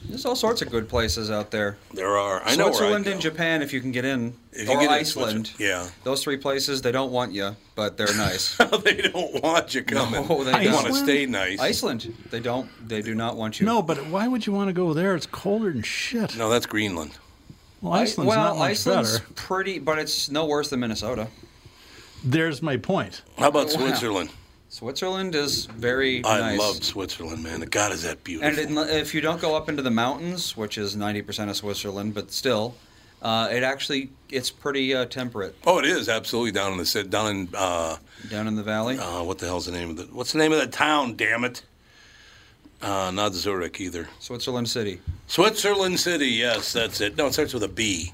There's 0.09 0.27
all 0.27 0.37
sorts 0.37 0.61
of 0.63 0.71
good 0.71 0.89
places 0.89 1.31
out 1.31 1.51
there. 1.51 1.77
There 1.93 2.17
are. 2.19 2.43
I 2.45 2.57
know 2.57 2.65
where 2.65 2.73
I'd 2.73 2.75
Switzerland 2.77 3.05
go. 3.07 3.11
and 3.13 3.21
Japan, 3.21 3.63
if 3.63 3.73
you 3.73 3.81
can 3.81 3.91
get 3.91 4.05
in, 4.05 4.35
If 4.53 4.69
you 4.69 4.75
or 4.75 4.81
get 4.81 4.85
in 4.85 4.91
Iceland. 4.91 5.47
Switzerland, 5.49 5.93
Those 6.05 6.23
three 6.23 6.37
places, 6.37 6.83
they 6.83 6.93
don't 6.93 7.11
want 7.11 7.33
you, 7.33 7.57
but 7.75 7.97
they're 7.97 8.15
nice. 8.17 8.57
they 8.85 8.97
don't 9.03 9.43
want 9.43 9.75
you 9.75 9.83
coming. 9.83 10.29
No, 10.29 10.45
they 10.45 10.53
they 10.53 10.65
don't. 10.65 10.75
want 10.75 10.87
to 10.89 10.95
stay 10.95 11.27
nice. 11.27 11.59
Iceland, 11.59 12.15
they 12.31 12.41
don't. 12.41 12.69
They 12.87 13.01
do 13.03 13.15
not 13.15 13.37
want 13.37 13.59
you. 13.61 13.67
No, 13.67 13.81
but 13.83 14.07
why 14.07 14.29
would 14.29 14.47
you 14.47 14.53
want 14.53 14.69
to 14.69 14.75
go 14.75 14.93
there? 14.93 15.15
It's 15.17 15.27
colder 15.27 15.73
than 15.73 15.83
shit. 15.83 16.37
No, 16.37 16.51
that's 16.51 16.67
Greenland. 16.67 17.13
Well, 17.81 17.95
Iceland's 17.95 18.29
well, 18.29 18.45
not 18.55 18.59
much 18.59 18.71
Iceland's 18.73 19.19
better. 19.21 19.33
pretty, 19.35 19.79
but 19.79 19.99
it's 19.99 20.31
no 20.31 20.45
worse 20.47 20.69
than 20.71 20.81
Minnesota. 20.81 21.29
There's 22.23 22.63
my 22.63 22.77
point. 22.77 23.23
How 23.39 23.49
about 23.49 23.67
Wow. 23.67 23.73
Switzerland? 23.73 24.31
Switzerland 24.75 25.37
is 25.37 25.67
very 25.67 26.25
I 26.25 26.41
nice. 26.41 26.59
love 26.59 26.83
Switzerland, 26.83 27.45
man. 27.45 27.61
God, 27.61 27.93
is 27.93 28.03
that 28.03 28.25
beautiful? 28.25 28.59
And 28.59 28.77
it, 28.77 28.97
if 28.97 29.15
you 29.15 29.21
don't 29.21 29.41
go 29.41 29.55
up 29.55 29.69
into 29.69 29.83
the 29.83 29.91
mountains, 29.93 30.57
which 30.57 30.79
is 30.79 30.97
90% 30.97 31.49
of 31.49 31.55
Switzerland, 31.55 32.13
but 32.13 32.33
still, 32.33 32.75
uh, 33.23 33.49
it 33.53 33.63
actually 33.63 34.11
it's 34.31 34.51
pretty 34.51 34.93
uh, 34.93 35.05
temperate 35.05 35.55
oh, 35.65 35.79
it 35.79 35.85
is 35.85 36.09
absolutely 36.09 36.51
down 36.51 36.73
in 36.73 36.79
the 36.79 36.85
ci- 36.85 37.05
down 37.05 37.29
in 37.29 37.49
uh, 37.55 37.97
down 38.29 38.49
in 38.49 38.57
the 38.57 38.65
valley. 38.65 38.99
uh, 38.99 39.23
what 39.23 39.39
the 39.39 39.47
hell's 39.47 39.67
the 39.67 39.73
name 39.73 39.91
of 39.91 39.97
the 39.97 40.03
what's 40.07 40.33
the 40.33 40.39
name 40.39 40.53
of 40.53 40.59
the 40.59 40.67
town? 40.67 41.15
Damn 41.15 41.45
it! 41.45 41.63
Uh, 42.83 43.13
not 43.15 43.33
Zurich 43.33 43.81
either. 43.81 44.09
Switzerland 44.19 44.69
City. 44.69 45.01
Switzerland 45.29 46.01
City. 46.01 46.27
Yes, 46.31 46.73
that's 46.73 47.01
it. 47.01 47.17
No, 47.17 47.29
it 47.29 47.33
starts 47.33 47.55
with 47.55 47.63
a 47.63 47.69
B. 47.69 48.13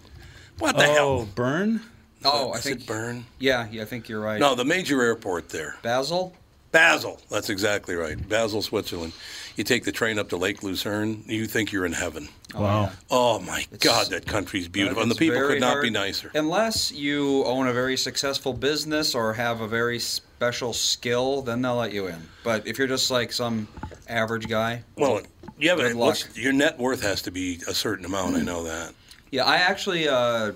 What 0.59 0.77
the 0.77 0.85
oh, 0.85 0.93
hell? 0.93 1.29
Bern? 1.35 1.81
Oh, 2.23 2.51
I 2.51 2.59
Is 2.59 2.65
think 2.65 2.83
it 2.83 2.87
Bern? 2.87 3.25
Yeah, 3.39 3.67
yeah, 3.71 3.81
I 3.81 3.87
think 3.87 4.11
you're 4.11 4.21
right. 4.21 4.39
No, 4.39 4.55
the 4.55 4.67
major 4.67 5.01
airport 5.01 5.49
there. 5.49 5.77
Basel. 5.83 6.35
Basel. 6.73 7.21
That's 7.31 7.51
exactly 7.51 7.95
right. 7.97 8.17
Basel, 8.29 8.63
Switzerland. 8.63 9.13
You 9.57 9.65
take 9.65 9.85
the 9.85 9.93
train 9.93 10.19
up 10.19 10.29
to 10.31 10.37
Lake 10.37 10.63
Lucerne, 10.63 11.25
you 11.27 11.47
think 11.47 11.73
you're 11.73 11.85
in 11.85 11.93
heaven. 11.93 12.29
Wow. 12.55 12.93
Oh 13.11 13.41
my 13.41 13.67
God, 13.81 14.09
that 14.11 14.27
country's 14.27 14.69
beautiful, 14.69 15.03
and 15.03 15.11
the 15.11 15.15
people 15.17 15.41
could 15.41 15.61
not 15.61 15.83
be 15.83 15.91
nicer. 15.91 16.31
Unless 16.35 16.93
you 16.93 17.45
own 17.45 17.67
a 17.67 17.73
very 17.73 17.97
successful 17.97 18.53
business 18.53 19.15
or 19.15 19.35
have 19.35 19.61
a 19.61 19.69
very 19.69 19.99
special 19.99 20.73
skill, 20.73 21.43
then 21.43 21.61
they'll 21.63 21.77
let 21.77 21.93
you 21.93 22.07
in. 22.07 22.23
But 22.45 22.67
if 22.67 22.79
you're 22.79 22.87
just 22.89 23.11
like 23.11 23.33
some 23.33 23.69
average 24.09 24.49
guy, 24.49 24.85
Well, 24.97 25.23
yeah, 25.59 25.75
but 25.75 25.93
luck. 25.95 26.17
your 26.35 26.53
net 26.53 26.79
worth 26.79 27.03
has 27.03 27.23
to 27.23 27.31
be 27.31 27.61
a 27.69 27.75
certain 27.75 28.05
amount. 28.05 28.37
I 28.37 28.41
know 28.43 28.63
that. 28.65 28.95
Yeah, 29.31 29.45
I 29.45 29.57
actually 29.57 30.09
uh, 30.09 30.53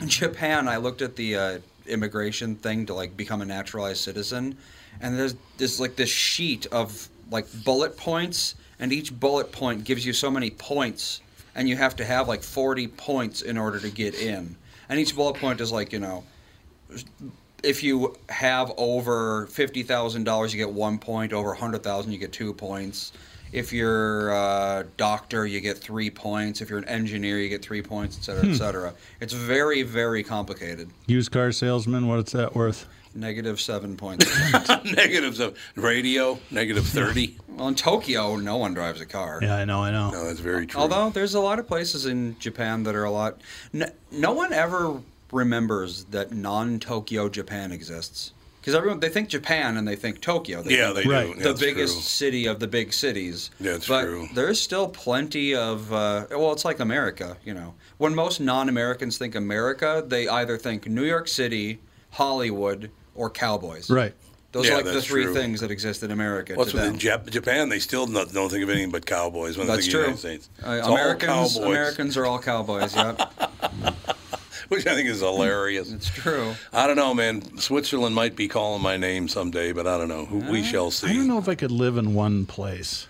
in 0.00 0.08
Japan. 0.08 0.68
I 0.68 0.76
looked 0.78 1.02
at 1.02 1.16
the 1.16 1.36
uh, 1.36 1.58
immigration 1.86 2.54
thing 2.56 2.86
to 2.86 2.94
like 2.94 3.16
become 3.16 3.40
a 3.42 3.44
naturalized 3.44 4.00
citizen, 4.02 4.56
and 5.00 5.18
there's 5.18 5.34
there's 5.56 5.78
like 5.80 5.96
this 5.96 6.10
sheet 6.10 6.66
of 6.72 7.08
like 7.30 7.46
bullet 7.64 7.96
points, 7.96 8.54
and 8.78 8.92
each 8.92 9.18
bullet 9.18 9.52
point 9.52 9.84
gives 9.84 10.04
you 10.06 10.12
so 10.12 10.30
many 10.30 10.50
points, 10.50 11.20
and 11.54 11.68
you 11.68 11.76
have 11.76 11.96
to 11.96 12.04
have 12.04 12.28
like 12.28 12.42
40 12.42 12.88
points 12.88 13.42
in 13.42 13.58
order 13.58 13.78
to 13.80 13.90
get 13.90 14.14
in. 14.14 14.56
And 14.88 14.98
each 14.98 15.14
bullet 15.14 15.34
point 15.36 15.60
is 15.60 15.70
like 15.72 15.92
you 15.92 15.98
know, 16.00 16.24
if 17.62 17.82
you 17.82 18.16
have 18.28 18.72
over 18.76 19.46
fifty 19.48 19.82
thousand 19.82 20.24
dollars, 20.24 20.52
you 20.54 20.58
get 20.58 20.72
one 20.72 20.98
point. 20.98 21.32
Over 21.32 21.52
a 21.52 21.56
hundred 21.56 21.82
thousand, 21.82 22.12
you 22.12 22.18
get 22.18 22.32
two 22.32 22.52
points. 22.54 23.12
If 23.50 23.72
you're 23.72 24.28
a 24.30 24.84
doctor, 24.98 25.46
you 25.46 25.60
get 25.60 25.78
three 25.78 26.10
points. 26.10 26.60
If 26.60 26.68
you're 26.68 26.78
an 26.78 26.84
engineer, 26.84 27.38
you 27.38 27.48
get 27.48 27.62
three 27.62 27.80
points, 27.80 28.18
et 28.18 28.24
cetera, 28.24 28.44
Hmm. 28.44 28.52
et 28.52 28.56
cetera. 28.56 28.94
It's 29.22 29.32
very, 29.32 29.82
very 29.82 30.22
complicated. 30.22 30.90
Used 31.06 31.30
car 31.32 31.50
salesman, 31.50 32.08
what's 32.08 32.32
that 32.32 32.54
worth? 32.54 32.86
Negative 33.18 33.60
seven 33.60 33.96
points. 33.96 34.26
Negatives 34.84 35.40
of 35.40 35.58
radio, 35.74 36.38
negative 36.50 36.86
thirty. 36.86 37.36
well, 37.48 37.68
in 37.68 37.74
Tokyo, 37.74 38.36
no 38.36 38.56
one 38.56 38.74
drives 38.74 39.00
a 39.00 39.06
car. 39.06 39.40
Yeah, 39.42 39.56
I 39.56 39.64
know, 39.64 39.82
I 39.82 39.90
know. 39.90 40.10
No, 40.10 40.24
that's 40.26 40.38
very 40.40 40.66
true. 40.66 40.80
Although 40.80 41.10
there's 41.10 41.34
a 41.34 41.40
lot 41.40 41.58
of 41.58 41.66
places 41.66 42.06
in 42.06 42.38
Japan 42.38 42.84
that 42.84 42.94
are 42.94 43.04
a 43.04 43.10
lot. 43.10 43.40
No, 43.72 43.86
no 44.12 44.32
one 44.32 44.52
ever 44.52 45.00
remembers 45.32 46.04
that 46.04 46.32
non-Tokyo 46.32 47.28
Japan 47.28 47.72
exists 47.72 48.32
because 48.60 48.76
everyone 48.76 49.00
they 49.00 49.08
think 49.08 49.28
Japan 49.28 49.76
and 49.78 49.88
they 49.88 49.96
think 49.96 50.20
Tokyo. 50.20 50.62
Yeah, 50.64 50.92
think 50.92 50.96
they 50.96 51.02
do. 51.04 51.10
Right. 51.10 51.36
The 51.36 51.42
That's 51.48 51.60
biggest 51.60 51.94
true. 51.94 52.02
city 52.02 52.46
of 52.46 52.60
the 52.60 52.68
big 52.68 52.92
cities. 52.92 53.50
That's 53.58 53.88
but 53.88 54.02
true. 54.02 54.28
There's 54.34 54.60
still 54.60 54.88
plenty 54.88 55.54
of. 55.54 55.92
Uh, 55.92 56.26
well, 56.30 56.52
it's 56.52 56.64
like 56.64 56.78
America. 56.78 57.36
You 57.44 57.54
know, 57.54 57.74
when 57.96 58.14
most 58.14 58.40
non-Americans 58.40 59.18
think 59.18 59.34
America, 59.34 60.04
they 60.06 60.28
either 60.28 60.56
think 60.56 60.86
New 60.86 61.04
York 61.04 61.28
City, 61.28 61.80
Hollywood, 62.10 62.90
or 63.18 63.28
cowboys. 63.28 63.90
Right. 63.90 64.14
Those 64.52 64.66
Yeah, 64.66 64.72
are 64.72 64.76
like 64.76 64.84
the 64.86 65.02
three 65.02 65.24
true. 65.24 65.34
things 65.34 65.60
that 65.60 65.70
exist 65.70 66.02
in 66.02 66.10
America. 66.10 66.54
What's 66.54 66.70
to 66.70 66.78
with 66.78 66.86
in 66.86 66.98
Jap- 66.98 67.28
Japan? 67.28 67.68
They 67.68 67.80
still 67.80 68.06
not, 68.06 68.32
don't 68.32 68.48
think 68.48 68.62
of 68.62 68.70
anything 68.70 68.90
but 68.90 69.04
cowboys 69.04 69.58
when 69.58 69.66
That's 69.66 69.84
they 69.86 69.92
think 69.92 70.04
true. 70.04 70.12
of 70.14 70.22
the 70.22 70.28
United 70.28 70.42
States. 70.44 70.50
Uh, 70.64 70.90
Americans, 70.90 71.56
Americans 71.58 72.16
are 72.16 72.24
all 72.24 72.38
cowboys. 72.38 72.96
Yep, 72.96 73.20
which 74.68 74.86
I 74.86 74.94
think 74.94 75.08
is 75.08 75.20
hilarious. 75.20 75.92
it's 75.92 76.08
true. 76.08 76.54
I 76.72 76.86
don't 76.86 76.96
know, 76.96 77.12
man. 77.12 77.58
Switzerland 77.58 78.14
might 78.14 78.36
be 78.36 78.48
calling 78.48 78.82
my 78.82 78.96
name 78.96 79.28
someday, 79.28 79.72
but 79.72 79.86
I 79.86 79.98
don't 79.98 80.08
know. 80.08 80.24
Who 80.24 80.38
We 80.50 80.62
shall 80.62 80.90
see. 80.90 81.08
I 81.08 81.12
don't 81.14 81.26
know 81.28 81.38
if 81.38 81.48
I 81.48 81.54
could 81.54 81.70
live 81.70 81.98
in 81.98 82.14
one 82.14 82.46
place. 82.46 83.06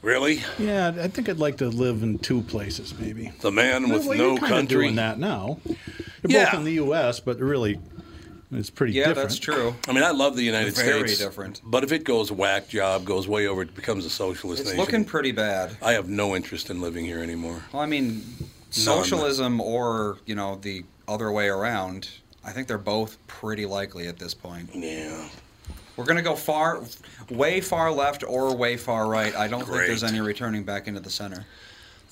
Really, 0.00 0.42
Yeah, 0.58 0.92
I 1.00 1.06
think 1.06 1.28
I'd 1.28 1.38
like 1.38 1.58
to 1.58 1.68
live 1.68 2.02
in 2.02 2.18
two 2.18 2.40
places, 2.42 2.92
maybe. 2.98 3.30
the 3.40 3.52
man 3.52 3.88
with 3.88 4.04
well, 4.06 4.18
no 4.18 4.28
you're 4.30 4.38
country. 4.48 4.76
doing 4.76 4.96
that 4.96 5.20
now. 5.20 5.58
You're 5.64 5.76
Yeah. 6.24 6.44
both 6.46 6.54
in 6.54 6.64
the 6.64 6.72
U.S., 6.72 7.20
but 7.20 7.38
really, 7.38 7.78
it's 8.52 8.70
pretty 8.70 8.92
Yeah, 8.94 9.08
different. 9.08 9.28
that's 9.30 9.38
true. 9.38 9.74
I 9.88 9.92
mean, 9.92 10.02
I 10.04 10.10
love 10.10 10.36
the 10.36 10.42
United 10.42 10.74
Very 10.74 10.86
States. 11.08 11.18
Very 11.18 11.28
different. 11.30 11.60
But 11.64 11.84
if 11.84 11.92
it 11.92 12.04
goes 12.04 12.30
whack 12.30 12.68
job, 12.68 13.04
goes 13.04 13.26
way 13.28 13.46
over, 13.46 13.62
it 13.62 13.74
becomes 13.74 14.04
a 14.04 14.10
socialist 14.10 14.60
It's 14.60 14.70
nation. 14.70 14.80
looking 14.80 15.04
pretty 15.04 15.32
bad. 15.32 15.76
I 15.82 15.92
have 15.92 16.08
no 16.08 16.36
interest 16.36 16.70
in 16.70 16.80
living 16.80 17.04
here 17.04 17.22
anymore. 17.22 17.62
Well, 17.72 17.82
I 17.82 17.86
mean, 17.86 18.22
socialism 18.70 19.60
or 19.60 20.18
you 20.26 20.34
know 20.34 20.56
the 20.62 20.84
other 21.08 21.30
way 21.32 21.48
around. 21.48 22.08
I 22.44 22.50
think 22.52 22.66
they're 22.68 22.78
both 22.78 23.18
pretty 23.26 23.66
likely 23.66 24.08
at 24.08 24.18
this 24.18 24.34
point. 24.34 24.70
Yeah. 24.74 25.28
We're 25.96 26.04
gonna 26.04 26.22
go 26.22 26.34
far, 26.34 26.82
way 27.30 27.60
far 27.60 27.92
left 27.92 28.24
or 28.26 28.56
way 28.56 28.76
far 28.76 29.08
right. 29.08 29.34
I 29.36 29.46
don't 29.46 29.60
think 29.64 29.76
there's 29.76 30.02
any 30.02 30.20
returning 30.20 30.64
back 30.64 30.88
into 30.88 31.00
the 31.00 31.10
center. 31.10 31.44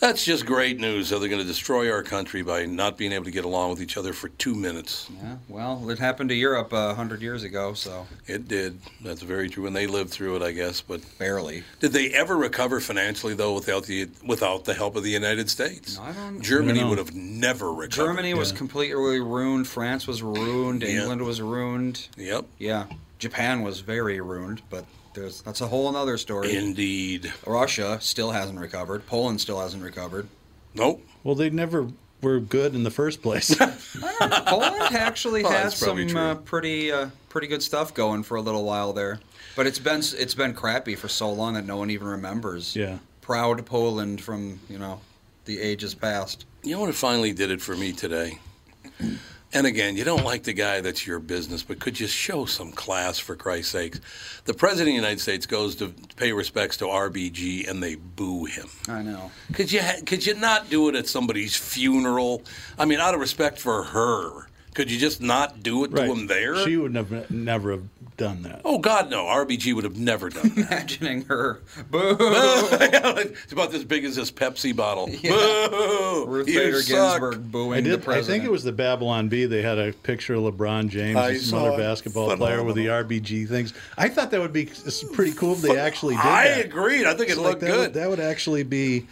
That's 0.01 0.25
just 0.25 0.47
great 0.47 0.81
news. 0.81 1.09
So 1.09 1.19
they're 1.19 1.29
going 1.29 1.43
to 1.43 1.47
destroy 1.47 1.93
our 1.93 2.03
country 2.03 2.41
by 2.43 2.65
not 2.65 2.97
being 2.97 3.13
able 3.13 3.27
to 3.27 3.31
get 3.31 3.45
along 3.45 3.71
with 3.71 3.83
each 3.83 3.99
other 3.99 4.13
for 4.15 4.31
two 4.31 4.55
minutes. 4.55 5.11
Yeah. 5.23 5.37
Well, 5.49 5.91
it 5.91 5.99
happened 5.99 6.31
to 6.31 6.35
Europe 6.35 6.73
uh, 6.73 6.89
a 6.91 6.95
hundred 6.95 7.21
years 7.21 7.43
ago, 7.45 7.75
so 7.75 8.07
It 8.27 8.49
did. 8.49 8.81
That's 9.03 9.21
very 9.21 9.51
true. 9.51 9.67
And 9.67 9.77
they 9.77 9.87
lived 9.87 10.11
through 10.11 10.37
it, 10.37 10.43
I 10.43 10.53
guess. 10.53 10.81
But 10.81 11.03
barely. 11.19 11.65
did 11.81 11.93
they 11.93 12.11
ever 12.13 12.37
recover 12.37 12.81
financially 12.81 13.35
though 13.35 13.55
without 13.55 13.85
the 13.85 14.09
without 14.27 14.65
the 14.65 14.75
help 14.75 14.97
of 14.97 15.03
the 15.03 15.11
United 15.11 15.51
States? 15.51 15.99
I 15.99 16.13
don't- 16.13 16.41
Germany 16.41 16.79
I 16.79 16.83
don't 16.83 16.91
would 16.91 16.99
have 16.99 17.15
never 17.15 17.71
recovered. 17.71 18.07
Germany 18.07 18.33
was 18.35 18.53
completely 18.53 19.21
ruined. 19.21 19.69
France 19.69 20.07
was 20.07 20.23
ruined. 20.23 20.83
Yeah. 20.83 21.01
England 21.01 21.23
was 21.23 21.43
ruined. 21.43 22.09
Yep. 22.17 22.47
Yeah. 22.59 22.87
Japan 23.19 23.61
was 23.63 23.81
very 23.81 24.19
ruined, 24.23 24.63
but 24.71 24.87
there's 25.15 25.43
that's 25.43 25.61
a 25.61 25.67
whole 25.67 25.95
other 25.97 26.17
story. 26.19 26.55
Indeed. 26.57 27.33
Russia 27.47 27.99
still 28.01 28.31
hasn't 28.31 28.59
recovered. 28.59 29.07
Poland 29.07 29.41
still 29.41 29.61
hasn't 29.61 29.83
recovered. 29.83 30.29
Nope. 30.75 31.05
Well, 31.25 31.35
they 31.35 31.51
never 31.51 31.89
were 32.23 32.39
good 32.41 32.75
in 32.75 32.83
the 32.83 32.91
first 32.91 33.23
place. 33.23 33.55
Poland 34.21 34.95
actually 34.97 35.43
Well, 35.45 35.53
had 35.53 35.73
some 35.73 36.17
uh, 36.17 36.35
pretty 36.37 36.93
uh, 36.93 37.11
pretty 37.29 37.47
good 37.47 37.63
stuff 37.63 37.95
going 37.95 38.23
for 38.23 38.37
a 38.37 38.41
little 38.43 38.65
while 38.65 38.93
there, 38.93 39.21
but 39.57 39.67
it's 39.67 39.79
been 39.79 40.01
it's 40.01 40.35
been 40.35 40.55
crappy 40.55 40.95
for 40.97 41.09
so 41.09 41.33
long 41.33 41.55
that 41.55 41.65
no 41.67 41.77
one 41.77 41.91
even 41.91 42.07
remembers. 42.09 42.77
yeah. 42.77 42.99
proud 43.21 43.65
Poland 43.67 44.21
from 44.21 44.61
you 44.69 44.79
know 44.79 45.01
the 45.45 45.61
ages 45.61 45.95
past. 45.95 46.45
You 46.63 46.75
know 46.75 46.81
what 46.81 46.91
It 46.91 46.95
finally 46.95 47.33
did 47.33 47.51
it 47.51 47.61
for 47.63 47.75
me 47.75 47.93
today? 47.93 48.39
And 49.53 49.67
again, 49.67 49.97
you 49.97 50.05
don't 50.05 50.25
like 50.25 50.45
the 50.45 50.53
guy 50.53 50.81
that's 50.81 51.07
your 51.07 51.19
business, 51.19 51.65
but 51.65 51.81
could 51.81 51.99
you 51.99 52.07
show 52.07 52.45
some 52.45 52.71
class 52.71 53.19
for 53.19 53.35
Christ's 53.35 53.73
sakes? 53.73 54.01
The 54.45 54.55
President 54.55 54.91
of 54.91 54.93
the 54.93 55.07
United 55.07 55.21
States 55.21 55.45
goes 55.45 55.75
to 55.77 55.93
pay 56.17 56.33
respects 56.33 56.77
to 56.79 56.85
RBG 56.85 57.69
and 57.69 57.83
they 57.83 57.97
boo 57.97 58.45
him. 58.45 58.69
I 58.89 59.03
know. 59.03 59.33
Could 59.53 59.73
you 59.73 59.83
ha- 59.83 60.01
could 60.07 60.25
you 60.25 60.35
not 60.35 60.71
do 60.71 60.89
it 60.89 60.95
at 60.95 61.09
somebody's 61.09 61.57
funeral? 61.57 62.43
I 62.79 62.85
mean, 62.85 63.01
out 63.01 63.15
of 63.15 63.21
respect 63.21 63.59
for 63.59 63.83
her, 63.83 64.47
could 64.75 64.91
you 64.91 64.99
just 64.99 65.21
not 65.21 65.63
do 65.63 65.85
it 65.85 65.95
to 65.95 66.03
him 66.05 66.27
there? 66.27 66.57
She 66.65 66.77
would 66.77 66.93
never 66.93 67.25
never 67.31 67.73
have 67.73 67.85
done 68.17 68.43
that. 68.43 68.61
oh 68.67 68.79
God, 68.79 69.11
no! 69.11 69.25
RBG 69.25 69.75
would 69.75 69.85
have 69.85 69.97
never 69.99 70.29
done 70.29 70.51
that. 70.51 70.71
Imagining 70.71 71.25
her, 71.27 71.61
boo. 71.91 72.17
it's 72.21 73.53
about 73.53 73.73
as 73.75 73.85
big 73.85 74.05
as 74.05 74.17
this 74.17 74.31
Pepsi 74.31 74.77
bottle. 74.77 75.07
Boo! 75.07 76.27
Ruth 76.27 76.49
You 76.49 76.59
Bader 76.59 76.83
suck. 76.83 77.21
Ginsburg 77.21 77.51
booing 77.51 77.79
I 77.79 77.81
the 77.81 77.97
did. 77.97 78.09
I 78.09 78.23
think 78.23 78.45
it 78.45 78.51
was 78.51 78.63
the 78.65 78.73
Babylon 78.73 79.29
Bee. 79.29 79.47
They 79.47 79.63
had 79.63 79.79
a 79.79 79.93
picture 79.93 80.35
of 80.35 80.43
LeBron 80.43 80.89
James, 80.91 81.17
I 81.17 81.37
some 81.39 81.61
other 81.61 81.73
it. 81.73 81.79
basketball 81.79 82.37
player 82.37 82.63
with 82.63 82.77
the 82.77 82.87
RBG 82.87 83.49
things. 83.49 83.73
I 83.97 84.09
thought 84.09 84.31
that 84.33 84.41
would 84.41 84.53
be 84.53 84.69
pretty 85.15 85.33
cool 85.33 85.55
if 85.55 85.63
they 85.63 85.79
actually 85.79 86.17
did 86.17 86.25
I 86.27 86.49
that. 86.49 86.65
agreed. 86.67 87.07
I 87.07 87.15
think 87.15 87.31
it 87.31 87.33
It's 87.33 87.41
like 87.41 87.47
looked 87.49 87.61
that 87.63 87.67
good. 87.69 87.79
Would, 87.81 87.95
that 87.95 88.11
would 88.11 88.21
actually 88.21 88.63
be 88.65 89.07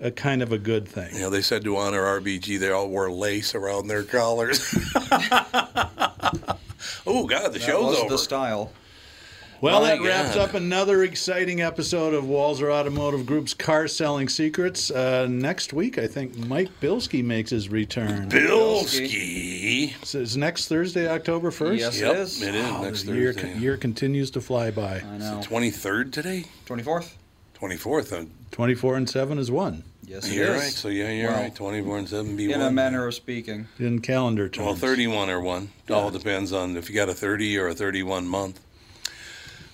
a 0.00 0.10
kind 0.10 0.42
of 0.42 0.52
a 0.52 0.58
good 0.58 0.86
thing. 0.88 1.14
You 1.14 1.20
know, 1.22 1.30
they 1.30 1.42
said 1.42 1.64
to 1.64 1.76
honor 1.76 2.02
RBG, 2.20 2.58
they 2.58 2.70
all 2.70 2.88
wore 2.88 3.10
lace 3.10 3.54
around 3.54 3.86
their 3.88 4.02
collars. 4.02 4.74
oh 7.06 7.26
God, 7.26 7.52
the 7.52 7.58
that 7.58 7.62
show's 7.62 7.84
was 7.86 7.98
over. 8.00 8.08
the 8.10 8.18
style. 8.18 8.72
Well, 9.60 9.80
My 9.80 9.96
that 9.96 10.02
wraps 10.02 10.36
up 10.36 10.52
another 10.52 11.02
exciting 11.04 11.62
episode 11.62 12.12
of 12.12 12.24
Walser 12.24 12.70
Automotive 12.70 13.24
Group's 13.24 13.54
Car 13.54 13.88
Selling 13.88 14.28
Secrets. 14.28 14.90
Uh, 14.90 15.26
next 15.30 15.72
week, 15.72 15.96
I 15.96 16.06
think 16.06 16.36
Mike 16.36 16.68
Bilski 16.82 17.24
makes 17.24 17.48
his 17.50 17.70
return. 17.70 18.28
Bilski. 18.28 19.94
So 20.04 20.18
it's 20.20 20.36
next 20.36 20.68
Thursday, 20.68 21.08
October 21.08 21.50
1st? 21.50 21.78
Yes, 21.78 21.98
Yep, 22.00 22.12
it 22.14 22.18
is. 22.18 22.42
it 22.42 22.54
is 22.54 22.70
Wow, 22.70 22.82
next 22.82 23.02
the 23.04 23.14
year, 23.14 23.32
year 23.56 23.76
continues 23.78 24.30
to 24.32 24.42
fly 24.42 24.70
by. 24.70 25.00
I 25.00 25.16
know. 25.18 25.40
Twenty 25.42 25.70
third 25.70 26.12
today, 26.12 26.44
Twenty 26.66 26.82
fourth. 26.82 27.16
Twenty 27.64 27.76
fourth. 27.78 28.12
Uh, 28.12 28.24
24 28.50 28.96
and 28.98 29.08
7 29.08 29.38
is 29.38 29.50
1 29.50 29.82
Yes, 30.06 30.28
it 30.28 30.34
you're 30.34 30.54
is. 30.54 30.62
right. 30.62 30.70
So 30.72 30.88
yeah, 30.88 31.08
you're 31.10 31.30
Well, 31.30 31.40
right. 31.44 31.54
Twenty 31.54 31.82
four 31.82 31.96
and 31.96 32.06
seven 32.06 32.36
be 32.36 32.52
In 32.52 32.60
one. 32.60 32.68
a 32.68 32.70
manner 32.70 33.06
of 33.06 33.14
speaking. 33.14 33.68
in 33.78 34.00
calendar 34.00 34.50
terms. 34.50 34.66
Well, 34.66 34.74
31 34.76 35.30
or 35.30 35.40
one. 35.40 35.70
All 35.90 36.10
depends 36.10 36.52
on 36.52 36.76
if 36.76 36.90
you 36.90 36.94
got 36.94 37.08
a 37.08 37.14
30 37.14 37.56
or 37.58 37.68
a 37.68 37.74
31 37.74 38.28
month. 38.28 38.60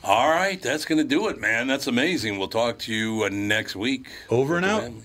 All 0.04 0.30
right, 0.30 0.62
that's 0.62 0.84
going 0.84 0.98
to 0.98 1.04
do 1.04 1.28
it, 1.28 1.40
man. 1.40 1.66
That's 1.66 1.88
amazing. 1.88 2.38
We'll 2.38 2.46
talk 2.48 2.78
to 2.80 2.94
you 2.94 3.24
uh, 3.24 3.28
next 3.30 3.74
week. 3.74 4.06
Over 4.30 4.56
and 4.56 4.64
out. 4.64 4.82
family. 4.84 5.02